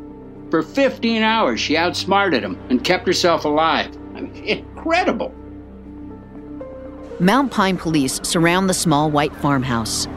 For 0.51 0.62
15 0.62 1.23
hours, 1.23 1.59
she 1.59 1.75
outsmarted 1.75 2.43
him 2.43 2.59
and 2.69 2.83
kept 2.83 3.07
herself 3.07 3.43
alive. 3.43 3.89
I 4.13 4.21
mean, 4.21 4.35
incredible. 4.45 5.33
Mount 7.19 7.51
Pine 7.51 7.77
police 7.77 8.19
surround 8.21 8.69
the 8.69 8.75
small 8.75 9.09
white 9.09 9.35
farmhouse. 9.38 10.07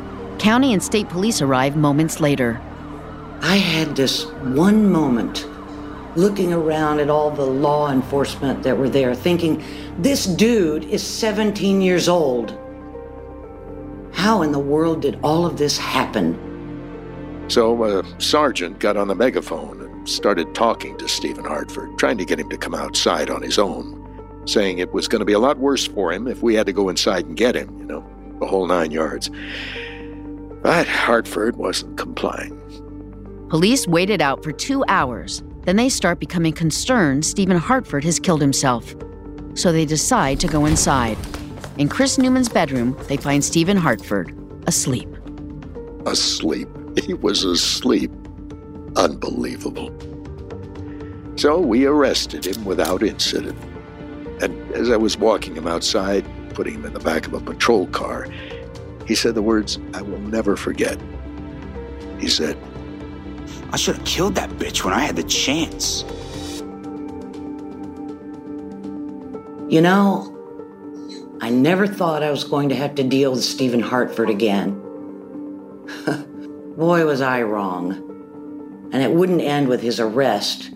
County 0.40 0.74
and 0.74 0.82
state 0.82 1.08
police 1.08 1.40
arrive 1.40 1.74
moments 1.74 2.20
later. 2.20 2.60
I 3.40 3.56
had 3.56 3.96
this 3.96 4.26
one 4.26 4.92
moment 4.92 5.46
looking 6.16 6.52
around 6.52 7.00
at 7.00 7.10
all 7.10 7.30
the 7.30 7.44
law 7.44 7.90
enforcement 7.90 8.62
that 8.62 8.76
were 8.76 8.88
there, 8.88 9.14
thinking, 9.14 9.62
this 9.98 10.26
dude 10.26 10.84
is 10.84 11.02
17 11.02 11.80
years 11.80 12.08
old. 12.08 12.58
How 14.12 14.42
in 14.42 14.52
the 14.52 14.58
world 14.58 15.02
did 15.02 15.18
all 15.22 15.46
of 15.46 15.56
this 15.56 15.78
happen? 15.78 16.38
So 17.48 17.82
uh, 17.82 18.02
a 18.02 18.20
sergeant 18.20 18.78
got 18.78 18.96
on 18.96 19.08
the 19.08 19.14
megaphone 19.14 19.80
and 19.80 20.08
started 20.08 20.54
talking 20.54 20.96
to 20.98 21.08
Stephen 21.08 21.44
Hartford, 21.44 21.98
trying 21.98 22.18
to 22.18 22.24
get 22.24 22.38
him 22.38 22.48
to 22.50 22.56
come 22.56 22.74
outside 22.74 23.30
on 23.30 23.42
his 23.42 23.58
own, 23.58 23.98
saying 24.46 24.78
it 24.78 24.92
was 24.92 25.08
going 25.08 25.20
to 25.20 25.26
be 25.26 25.32
a 25.32 25.38
lot 25.38 25.58
worse 25.58 25.86
for 25.86 26.12
him 26.12 26.28
if 26.28 26.42
we 26.42 26.54
had 26.54 26.66
to 26.66 26.72
go 26.72 26.88
inside 26.88 27.26
and 27.26 27.36
get 27.36 27.54
him, 27.54 27.78
you 27.78 27.84
know, 27.84 28.06
the 28.38 28.46
whole 28.46 28.66
nine 28.66 28.90
yards. 28.90 29.30
But 30.62 30.86
Hartford 30.86 31.56
wasn't 31.56 31.98
complying. 31.98 32.58
Police 33.48 33.86
waited 33.86 34.22
out 34.22 34.42
for 34.42 34.52
two 34.52 34.84
hours. 34.88 35.42
Then 35.64 35.76
they 35.76 35.88
start 35.88 36.18
becoming 36.18 36.52
concerned 36.52 37.24
Stephen 37.24 37.56
Hartford 37.56 38.04
has 38.04 38.18
killed 38.18 38.40
himself. 38.40 38.94
So 39.54 39.70
they 39.70 39.84
decide 39.84 40.40
to 40.40 40.48
go 40.48 40.66
inside. 40.66 41.16
In 41.78 41.88
Chris 41.88 42.18
Newman's 42.18 42.48
bedroom, 42.48 42.96
they 43.08 43.16
find 43.16 43.44
Stephen 43.44 43.76
Hartford 43.76 44.36
asleep. 44.66 45.08
Asleep. 46.06 46.68
He 46.98 47.14
was 47.14 47.44
asleep. 47.44 48.10
Unbelievable. 48.96 49.94
So 51.36 51.58
we 51.58 51.86
arrested 51.86 52.44
him 52.44 52.64
without 52.64 53.02
incident. 53.02 53.58
And 54.42 54.72
as 54.72 54.90
I 54.90 54.96
was 54.96 55.16
walking 55.16 55.54
him 55.54 55.66
outside, 55.66 56.26
putting 56.54 56.74
him 56.74 56.84
in 56.84 56.92
the 56.92 57.00
back 57.00 57.26
of 57.26 57.34
a 57.34 57.40
patrol 57.40 57.86
car, 57.88 58.26
he 59.06 59.14
said 59.14 59.34
the 59.34 59.42
words 59.42 59.78
I 59.94 60.02
will 60.02 60.20
never 60.20 60.56
forget. 60.56 60.98
He 62.18 62.28
said, 62.28 62.58
I 63.72 63.76
should 63.76 63.96
have 63.96 64.04
killed 64.04 64.34
that 64.34 64.50
bitch 64.50 64.84
when 64.84 64.92
I 64.92 65.00
had 65.00 65.16
the 65.16 65.22
chance. 65.22 66.02
You 69.72 69.80
know, 69.80 70.28
I 71.40 71.48
never 71.48 71.86
thought 71.86 72.22
I 72.22 72.30
was 72.30 72.44
going 72.44 72.68
to 72.68 72.74
have 72.74 72.94
to 72.96 73.02
deal 73.02 73.32
with 73.32 73.42
Stephen 73.42 73.80
Hartford 73.80 74.28
again. 74.28 74.78
Boy, 76.76 77.06
was 77.06 77.22
I 77.22 77.40
wrong. 77.42 78.90
And 78.92 79.02
it 79.02 79.10
wouldn't 79.10 79.40
end 79.40 79.68
with 79.68 79.80
his 79.80 79.98
arrest. 79.98 80.70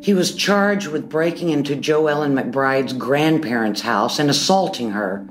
He 0.00 0.14
was 0.14 0.34
charged 0.34 0.88
with 0.88 1.08
breaking 1.08 1.50
into 1.50 1.76
Joellen 1.76 2.32
McBride's 2.32 2.92
grandparents' 2.92 3.82
house 3.82 4.18
and 4.18 4.28
assaulting 4.28 4.90
her, 4.90 5.24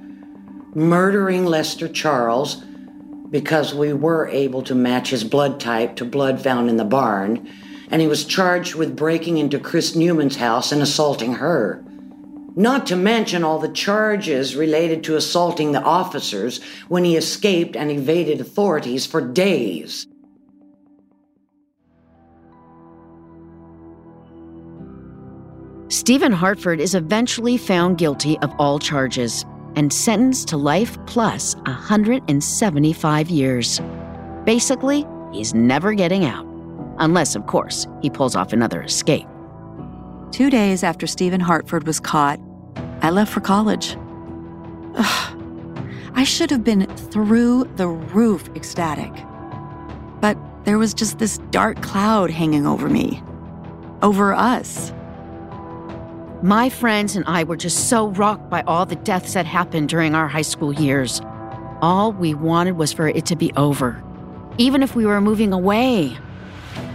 murdering 0.73 1.45
Lester 1.45 1.89
Charles 1.89 2.63
because 3.29 3.73
we 3.73 3.93
were 3.93 4.27
able 4.27 4.61
to 4.63 4.75
match 4.75 5.09
his 5.09 5.23
blood 5.23 5.59
type 5.59 5.95
to 5.97 6.05
blood 6.05 6.41
found 6.41 6.69
in 6.69 6.77
the 6.77 6.85
barn, 6.85 7.49
and 7.89 8.01
he 8.01 8.07
was 8.07 8.25
charged 8.25 8.75
with 8.75 8.95
breaking 8.95 9.37
into 9.37 9.59
Chris 9.59 9.95
Newman's 9.95 10.37
house 10.37 10.71
and 10.71 10.81
assaulting 10.81 11.33
her. 11.35 11.83
Not 12.55 12.87
to 12.87 12.95
mention 12.95 13.43
all 13.43 13.59
the 13.59 13.69
charges 13.69 14.55
related 14.55 15.03
to 15.03 15.15
assaulting 15.15 15.73
the 15.73 15.83
officers 15.83 16.59
when 16.87 17.03
he 17.03 17.15
escaped 17.15 17.75
and 17.75 17.91
evaded 17.91 18.41
authorities 18.41 19.05
for 19.05 19.21
days. 19.21 20.07
Stephen 25.89 26.31
Hartford 26.31 26.81
is 26.81 26.95
eventually 26.95 27.57
found 27.57 27.97
guilty 27.97 28.37
of 28.39 28.51
all 28.59 28.79
charges 28.79 29.45
and 29.77 29.93
sentenced 29.93 30.47
to 30.47 30.57
life 30.57 30.97
plus 31.05 31.55
175 31.67 33.29
years. 33.29 33.79
Basically, 34.43 35.05
he's 35.31 35.53
never 35.53 35.93
getting 35.93 36.25
out. 36.25 36.45
Unless, 36.97 37.35
of 37.35 37.45
course, 37.45 37.85
he 38.01 38.09
pulls 38.09 38.35
off 38.35 38.53
another 38.53 38.81
escape. 38.81 39.27
Two 40.31 40.49
days 40.49 40.83
after 40.83 41.05
Stephen 41.05 41.39
Hartford 41.39 41.85
was 41.85 41.99
caught, 41.99 42.39
I 43.03 43.11
left 43.11 43.31
for 43.31 43.39
college. 43.39 43.95
Ugh. 44.95 45.33
I 46.15 46.23
should 46.23 46.49
have 46.49 46.63
been 46.63 46.87
through 47.11 47.65
the 47.75 47.87
roof 47.87 48.49
ecstatic. 48.55 49.13
But 50.19 50.39
there 50.63 50.79
was 50.79 50.95
just 50.95 51.19
this 51.19 51.37
dark 51.51 51.83
cloud 51.83 52.31
hanging 52.31 52.65
over 52.65 52.89
me, 52.89 53.21
over 54.01 54.33
us. 54.33 54.91
My 56.43 56.69
friends 56.69 57.15
and 57.15 57.26
I 57.28 57.45
were 57.45 57.58
just 57.58 57.89
so 57.89 58.10
rocked 58.10 58.47
by 58.47 58.62
all 58.67 58.86
the 58.86 58.95
deaths 58.95 59.34
that 59.34 59.47
happened 59.47 59.89
during 59.89 60.13
our 60.13 60.28
high 60.28 60.43
school 60.43 60.71
years. 60.71 61.19
All 61.82 62.13
we 62.13 62.36
wanted 62.36 62.73
was 62.73 62.93
for 62.93 63.08
it 63.08 63.26
to 63.26 63.36
be 63.36 63.52
over, 63.54 64.04
even 64.60 64.84
if 64.84 64.95
we 64.95 65.04
were 65.04 65.19
moving 65.19 65.52
away. 65.52 66.15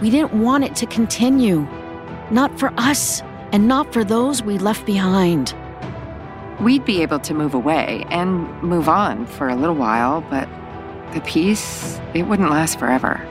We 0.01 0.09
didn't 0.09 0.31
want 0.41 0.63
it 0.63 0.77
to 0.77 0.85
continue. 0.85 1.67
Not 2.31 2.57
for 2.57 2.71
us, 2.77 3.21
and 3.51 3.67
not 3.67 3.91
for 3.91 4.05
those 4.05 4.41
we 4.41 4.57
left 4.57 4.85
behind. 4.85 5.53
We'd 6.61 6.85
be 6.85 7.01
able 7.01 7.19
to 7.19 7.33
move 7.33 7.53
away 7.53 8.05
and 8.09 8.47
move 8.63 8.87
on 8.87 9.25
for 9.25 9.49
a 9.49 9.55
little 9.55 9.75
while, 9.75 10.21
but 10.29 10.47
the 11.13 11.19
peace, 11.19 11.99
it 12.13 12.23
wouldn't 12.23 12.49
last 12.49 12.79
forever. 12.79 13.21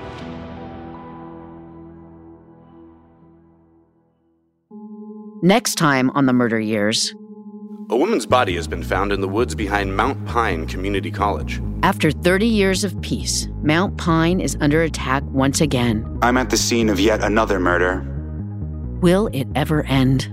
Next 5.44 5.74
time 5.74 6.08
on 6.10 6.26
the 6.26 6.32
Murder 6.32 6.60
Years. 6.60 7.16
A 7.90 7.96
woman's 7.96 8.26
body 8.26 8.54
has 8.54 8.68
been 8.68 8.84
found 8.84 9.12
in 9.12 9.20
the 9.20 9.28
woods 9.28 9.56
behind 9.56 9.96
Mount 9.96 10.24
Pine 10.24 10.68
Community 10.68 11.10
College. 11.10 11.60
After 11.82 12.12
30 12.12 12.46
years 12.46 12.84
of 12.84 13.00
peace, 13.02 13.48
Mount 13.60 13.98
Pine 13.98 14.40
is 14.40 14.56
under 14.60 14.84
attack 14.84 15.24
once 15.26 15.60
again. 15.60 16.16
I'm 16.22 16.36
at 16.36 16.50
the 16.50 16.56
scene 16.56 16.88
of 16.88 17.00
yet 17.00 17.24
another 17.24 17.58
murder. 17.58 18.06
Will 19.00 19.28
it 19.32 19.48
ever 19.56 19.82
end? 19.86 20.32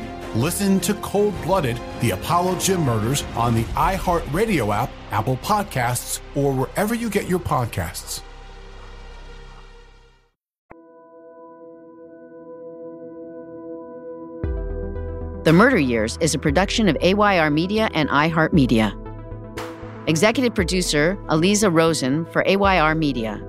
Listen 0.35 0.79
to 0.79 0.93
Cold 0.95 1.33
Blooded, 1.41 1.77
the 1.99 2.11
Apollo 2.11 2.57
Gym 2.59 2.83
Murders 2.83 3.23
on 3.35 3.53
the 3.53 3.63
iHeartRadio 3.73 4.73
app, 4.73 4.89
Apple 5.11 5.35
Podcasts, 5.37 6.21
or 6.35 6.53
wherever 6.53 6.95
you 6.95 7.09
get 7.09 7.27
your 7.27 7.39
podcasts. 7.39 8.21
The 15.43 15.51
Murder 15.51 15.79
Years 15.79 16.17
is 16.21 16.33
a 16.33 16.39
production 16.39 16.87
of 16.87 16.95
AYR 17.01 17.49
Media 17.49 17.89
and 17.93 18.07
iHeartMedia. 18.07 18.97
Executive 20.07 20.55
producer 20.55 21.17
Aliza 21.27 21.73
Rosen 21.73 22.25
for 22.27 22.47
AYR 22.47 22.95
Media. 22.95 23.45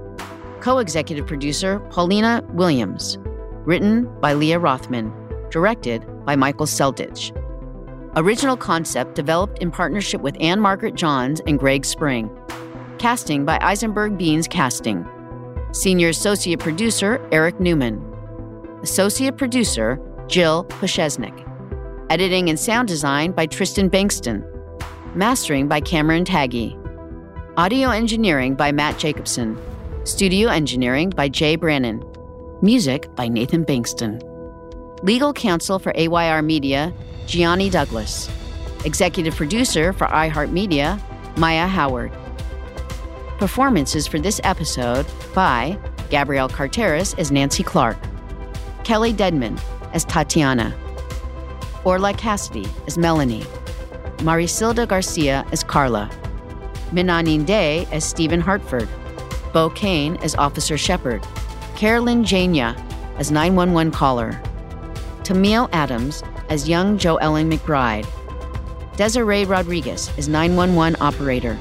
Co 0.59 0.79
executive 0.79 1.29
producer 1.29 1.79
Paulina 1.91 2.43
Williams. 2.55 3.19
Written 3.65 4.13
by 4.21 4.33
Leah 4.33 4.59
Rothman. 4.59 5.13
Directed 5.51 6.05
by 6.25 6.37
Michael 6.37 6.67
Selditch. 6.67 7.33
Original 8.17 8.57
concept 8.57 9.15
developed 9.15 9.59
in 9.61 9.71
partnership 9.71 10.21
with 10.21 10.37
Anne 10.39 10.61
Margaret 10.61 10.95
Johns 10.95 11.41
and 11.47 11.59
Greg 11.59 11.85
Spring. 11.85 12.31
Casting 12.99 13.45
by 13.45 13.59
Eisenberg 13.63 14.19
Beans 14.19 14.47
Casting. 14.47 15.07
Senior 15.73 16.11
Associate 16.11 16.59
Producer 16.59 17.27
Eric 17.33 17.59
Newman. 17.59 18.01
Associate 18.83 19.37
Producer 19.37 19.99
Jill 20.29 20.65
Poshesnik. 20.65 21.49
Editing 22.11 22.51
and 22.51 22.61
sound 22.61 22.89
design 22.89 23.33
by 23.33 23.47
Tristan 23.47 23.89
Bankston. 23.89 24.47
Mastering 25.15 25.67
by 25.67 25.81
Cameron 25.81 26.25
Taggy. 26.25 26.79
Audio 27.57 27.89
engineering 27.91 28.55
by 28.55 28.73
Matt 28.73 28.99
Jacobson. 28.99 29.59
Studio 30.05 30.49
engineering 30.49 31.11
by 31.11 31.29
Jay 31.29 31.57
Brannon. 31.57 32.05
Music 32.61 33.09
by 33.15 33.29
Nathan 33.29 33.65
Bankston. 33.65 34.32
Legal 35.03 35.33
counsel 35.33 35.81
for 35.81 35.93
AYR 35.97 36.43
Media, 36.43 36.95
Gianni 37.27 37.69
Douglas. 37.69 38.31
Executive 38.85 39.35
producer 39.35 39.93
for 39.93 40.07
iHeartMedia, 40.07 41.01
Maya 41.37 41.67
Howard. 41.67 42.13
Performances 43.39 44.07
for 44.07 44.21
this 44.21 44.41
episode 44.45 45.05
by 45.35 45.77
Gabrielle 46.09 46.49
Carteris 46.49 47.19
as 47.19 47.33
Nancy 47.33 47.65
Clark, 47.65 47.97
Kelly 48.85 49.13
Deadman 49.13 49.59
as 49.93 50.05
Tatiana, 50.05 50.73
Orla 51.85 52.15
Cassidy 52.15 52.69
as 52.87 52.97
Melanie, 52.97 53.45
Marisilda 54.19 54.87
Garcia 54.87 55.45
as 55.51 55.65
Carla, 55.65 56.09
Minanin 56.93 57.45
Day 57.45 57.89
as 57.91 58.05
Stephen 58.05 58.41
Hartford, 58.41 58.89
Bo 59.53 59.69
Kane 59.71 60.17
as 60.19 60.37
Officer 60.37 60.79
Shepard, 60.79 61.27
Carolyn 61.75 62.23
Jania 62.23 62.77
as 63.19 63.33
911 63.33 63.91
caller, 63.91 64.41
Tamil 65.25 65.69
Adams 65.73 66.23
as 66.49 66.69
young 66.69 66.99
Joellen 66.99 67.53
McBride, 67.53 68.07
Desiree 68.97 69.45
Rodriguez 69.45 70.11
as 70.19 70.29
911 70.29 71.01
operator, 71.01 71.59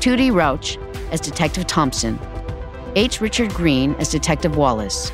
Tootie 0.00 0.32
Rauch 0.32 0.78
as 1.10 1.20
Detective 1.20 1.66
Thompson, 1.66 2.18
H. 2.96 3.20
Richard 3.20 3.52
Green 3.54 3.94
as 3.94 4.10
Detective 4.10 4.56
Wallace, 4.56 5.12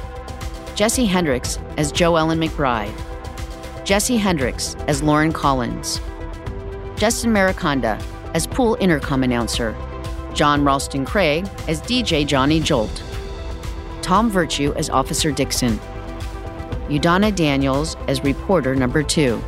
Jesse 0.75 1.07
Hendricks 1.07 1.59
as 1.77 1.93
Joellen 1.93 2.45
McBride, 2.45 2.95
Jesse 3.85 4.17
Hendricks 4.17 4.75
as 4.89 5.03
Lauren 5.03 5.33
Collins, 5.33 6.01
Justin 6.97 7.33
Mariconda 7.33 8.03
as 8.35 8.47
pool 8.47 8.77
intercom 8.81 9.23
announcer, 9.23 9.77
John 10.35 10.65
Ralston 10.65 11.05
Craig 11.05 11.47
as 11.69 11.81
DJ 11.83 12.27
Johnny 12.27 12.61
Jolt, 12.61 13.03
Tom 14.03 14.29
Virtue 14.31 14.73
as 14.75 14.91
Officer 14.91 15.31
Dixon, 15.31 15.79
Udana 16.89 17.35
Daniels 17.35 17.97
as 18.09 18.23
reporter 18.23 18.75
number 18.75 19.03
two. 19.03 19.43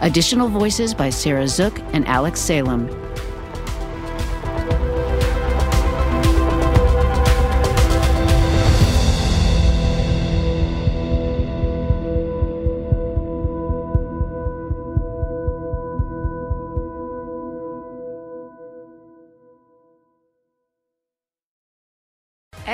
Additional 0.00 0.48
voices 0.48 0.94
by 0.94 1.10
Sarah 1.10 1.48
Zook 1.48 1.78
and 1.92 2.06
Alex 2.06 2.40
Salem. 2.40 3.03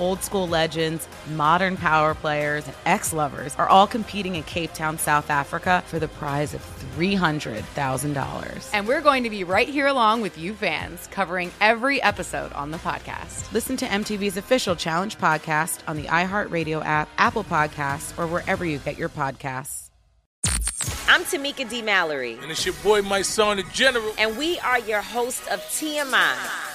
Old 0.00 0.22
school 0.22 0.46
legends, 0.46 1.08
modern 1.30 1.76
power 1.76 2.14
players, 2.14 2.66
and 2.66 2.76
ex 2.84 3.12
lovers 3.12 3.54
are 3.56 3.68
all 3.68 3.86
competing 3.86 4.34
in 4.34 4.42
Cape 4.42 4.72
Town, 4.74 4.98
South 4.98 5.30
Africa 5.30 5.82
for 5.86 5.98
the 5.98 6.08
prize 6.08 6.54
of 6.54 6.62
$300,000. 6.96 8.70
And 8.72 8.88
we're 8.88 9.00
going 9.00 9.24
to 9.24 9.30
be 9.30 9.44
right 9.44 9.68
here 9.68 9.86
along 9.86 10.20
with 10.20 10.38
you 10.38 10.54
fans, 10.54 11.06
covering 11.08 11.50
every 11.60 12.02
episode 12.02 12.52
on 12.52 12.70
the 12.70 12.78
podcast. 12.78 13.52
Listen 13.52 13.76
to 13.78 13.86
MTV's 13.86 14.36
official 14.36 14.76
Challenge 14.76 15.16
podcast 15.18 15.80
on 15.86 15.96
the 15.96 16.04
iHeartRadio 16.04 16.84
app, 16.84 17.08
Apple 17.18 17.44
Podcasts, 17.44 18.18
or 18.18 18.26
wherever 18.26 18.64
you 18.64 18.78
get 18.78 18.98
your 18.98 19.08
podcasts. 19.08 19.90
I'm 21.08 21.22
Tamika 21.22 21.68
D. 21.68 21.82
Mallory. 21.82 22.36
And 22.42 22.50
it's 22.50 22.66
your 22.66 22.74
boy, 22.82 23.00
Mysonne, 23.00 23.56
the 23.56 23.72
General. 23.72 24.12
And 24.18 24.36
we 24.36 24.58
are 24.58 24.80
your 24.80 25.02
hosts 25.02 25.46
of 25.48 25.60
TMI. 25.60 26.65